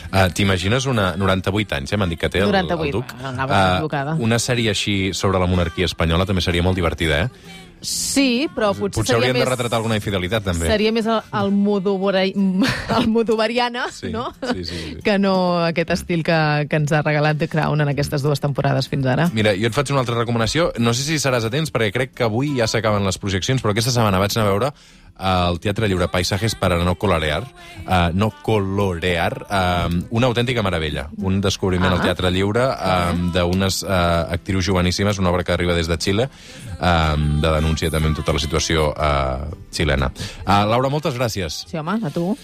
Uh, 0.07 0.25
T'imagines 0.33 0.87
una... 0.89 1.11
98 1.19 1.75
anys, 1.77 1.93
eh? 1.93 1.97
M'han 1.99 2.09
dit 2.09 2.19
que 2.19 2.29
té 2.33 2.41
el, 2.41 2.49
98, 2.49 2.85
el 2.87 2.91
duc. 2.95 3.13
equivocada. 3.13 4.15
una 4.23 4.39
sèrie 4.41 4.71
així 4.73 5.13
sobre 5.13 5.39
la 5.39 5.47
monarquia 5.49 5.85
espanyola 5.85 6.25
també 6.25 6.41
seria 6.41 6.63
molt 6.65 6.75
divertida, 6.79 7.25
eh? 7.27 7.63
Sí, 7.79 8.47
però 8.55 8.71
potser, 8.73 9.03
Potser 9.03 9.15
seria 9.19 9.33
més... 9.35 9.43
de 9.43 9.49
retratar 9.51 9.77
alguna 9.77 9.99
infidelitat, 9.99 10.41
també. 10.47 10.65
Seria 10.65 10.89
més 10.95 11.05
el, 11.05 11.19
el, 11.37 11.51
modovara, 11.53 12.23
el 12.97 13.05
modovariana, 13.13 13.83
Sí, 13.93 14.09
no? 14.09 14.31
sí, 14.41 14.63
sí, 14.65 14.79
sí. 14.79 14.95
Que 15.05 15.19
no 15.21 15.35
aquest 15.67 15.91
estil 15.93 16.23
que, 16.25 16.39
que 16.71 16.79
ens 16.81 16.91
ha 16.97 17.03
regalat 17.05 17.37
The 17.37 17.47
Crown 17.51 17.85
en 17.85 17.91
aquestes 17.93 18.25
dues 18.25 18.41
temporades 18.41 18.89
fins 18.89 19.05
ara. 19.05 19.29
Mira, 19.35 19.53
jo 19.53 19.69
et 19.69 19.77
faig 19.77 19.93
una 19.93 20.01
altra 20.01 20.17
recomanació. 20.17 20.71
No 20.81 20.95
sé 20.97 21.05
si 21.05 21.19
seràs 21.21 21.45
a 21.45 21.53
temps, 21.53 21.69
perquè 21.75 21.91
crec 21.93 22.15
que 22.17 22.25
avui 22.25 22.55
ja 22.57 22.65
s'acaben 22.65 23.05
les 23.05 23.21
projeccions, 23.21 23.61
però 23.61 23.75
aquesta 23.77 23.93
setmana 23.93 24.23
vaig 24.25 24.33
anar 24.33 24.47
a 24.47 24.51
veure 24.55 24.73
al 25.17 25.59
Teatre 25.59 25.87
Lliure 25.87 26.07
Paisajes 26.07 26.55
para 26.55 26.77
no 26.83 26.95
colorear, 26.95 27.43
uh, 27.85 28.09
no 28.13 28.31
colorear, 28.43 29.45
uh, 29.49 29.93
una 30.09 30.27
autèntica 30.27 30.63
meravella. 30.63 31.07
Un 31.17 31.41
descobriment 31.41 31.91
Ah. 31.91 31.95
al 31.95 32.01
Teatre 32.01 32.31
Lliure 32.31 32.67
uh, 32.67 33.31
d'unes 33.33 33.83
uh, 33.83 34.33
actrius 34.33 34.65
joveníssimes, 34.67 35.19
una 35.19 35.29
obra 35.29 35.43
que 35.43 35.53
arriba 35.53 35.73
des 35.73 35.87
de 35.87 35.97
Xile, 35.97 36.29
uh, 36.79 37.15
de 37.41 37.51
denúncia 37.55 37.89
també 37.89 38.09
amb 38.11 38.17
tota 38.17 38.33
la 38.33 38.39
situació 38.39 38.91
uh, 38.91 39.47
xilena. 39.71 40.11
Uh, 40.45 40.65
Laura, 40.69 40.89
moltes 40.89 41.15
gràcies. 41.15 41.63
Sí, 41.69 41.77
home, 41.77 41.99
a 42.03 42.09
tu. 42.13 42.35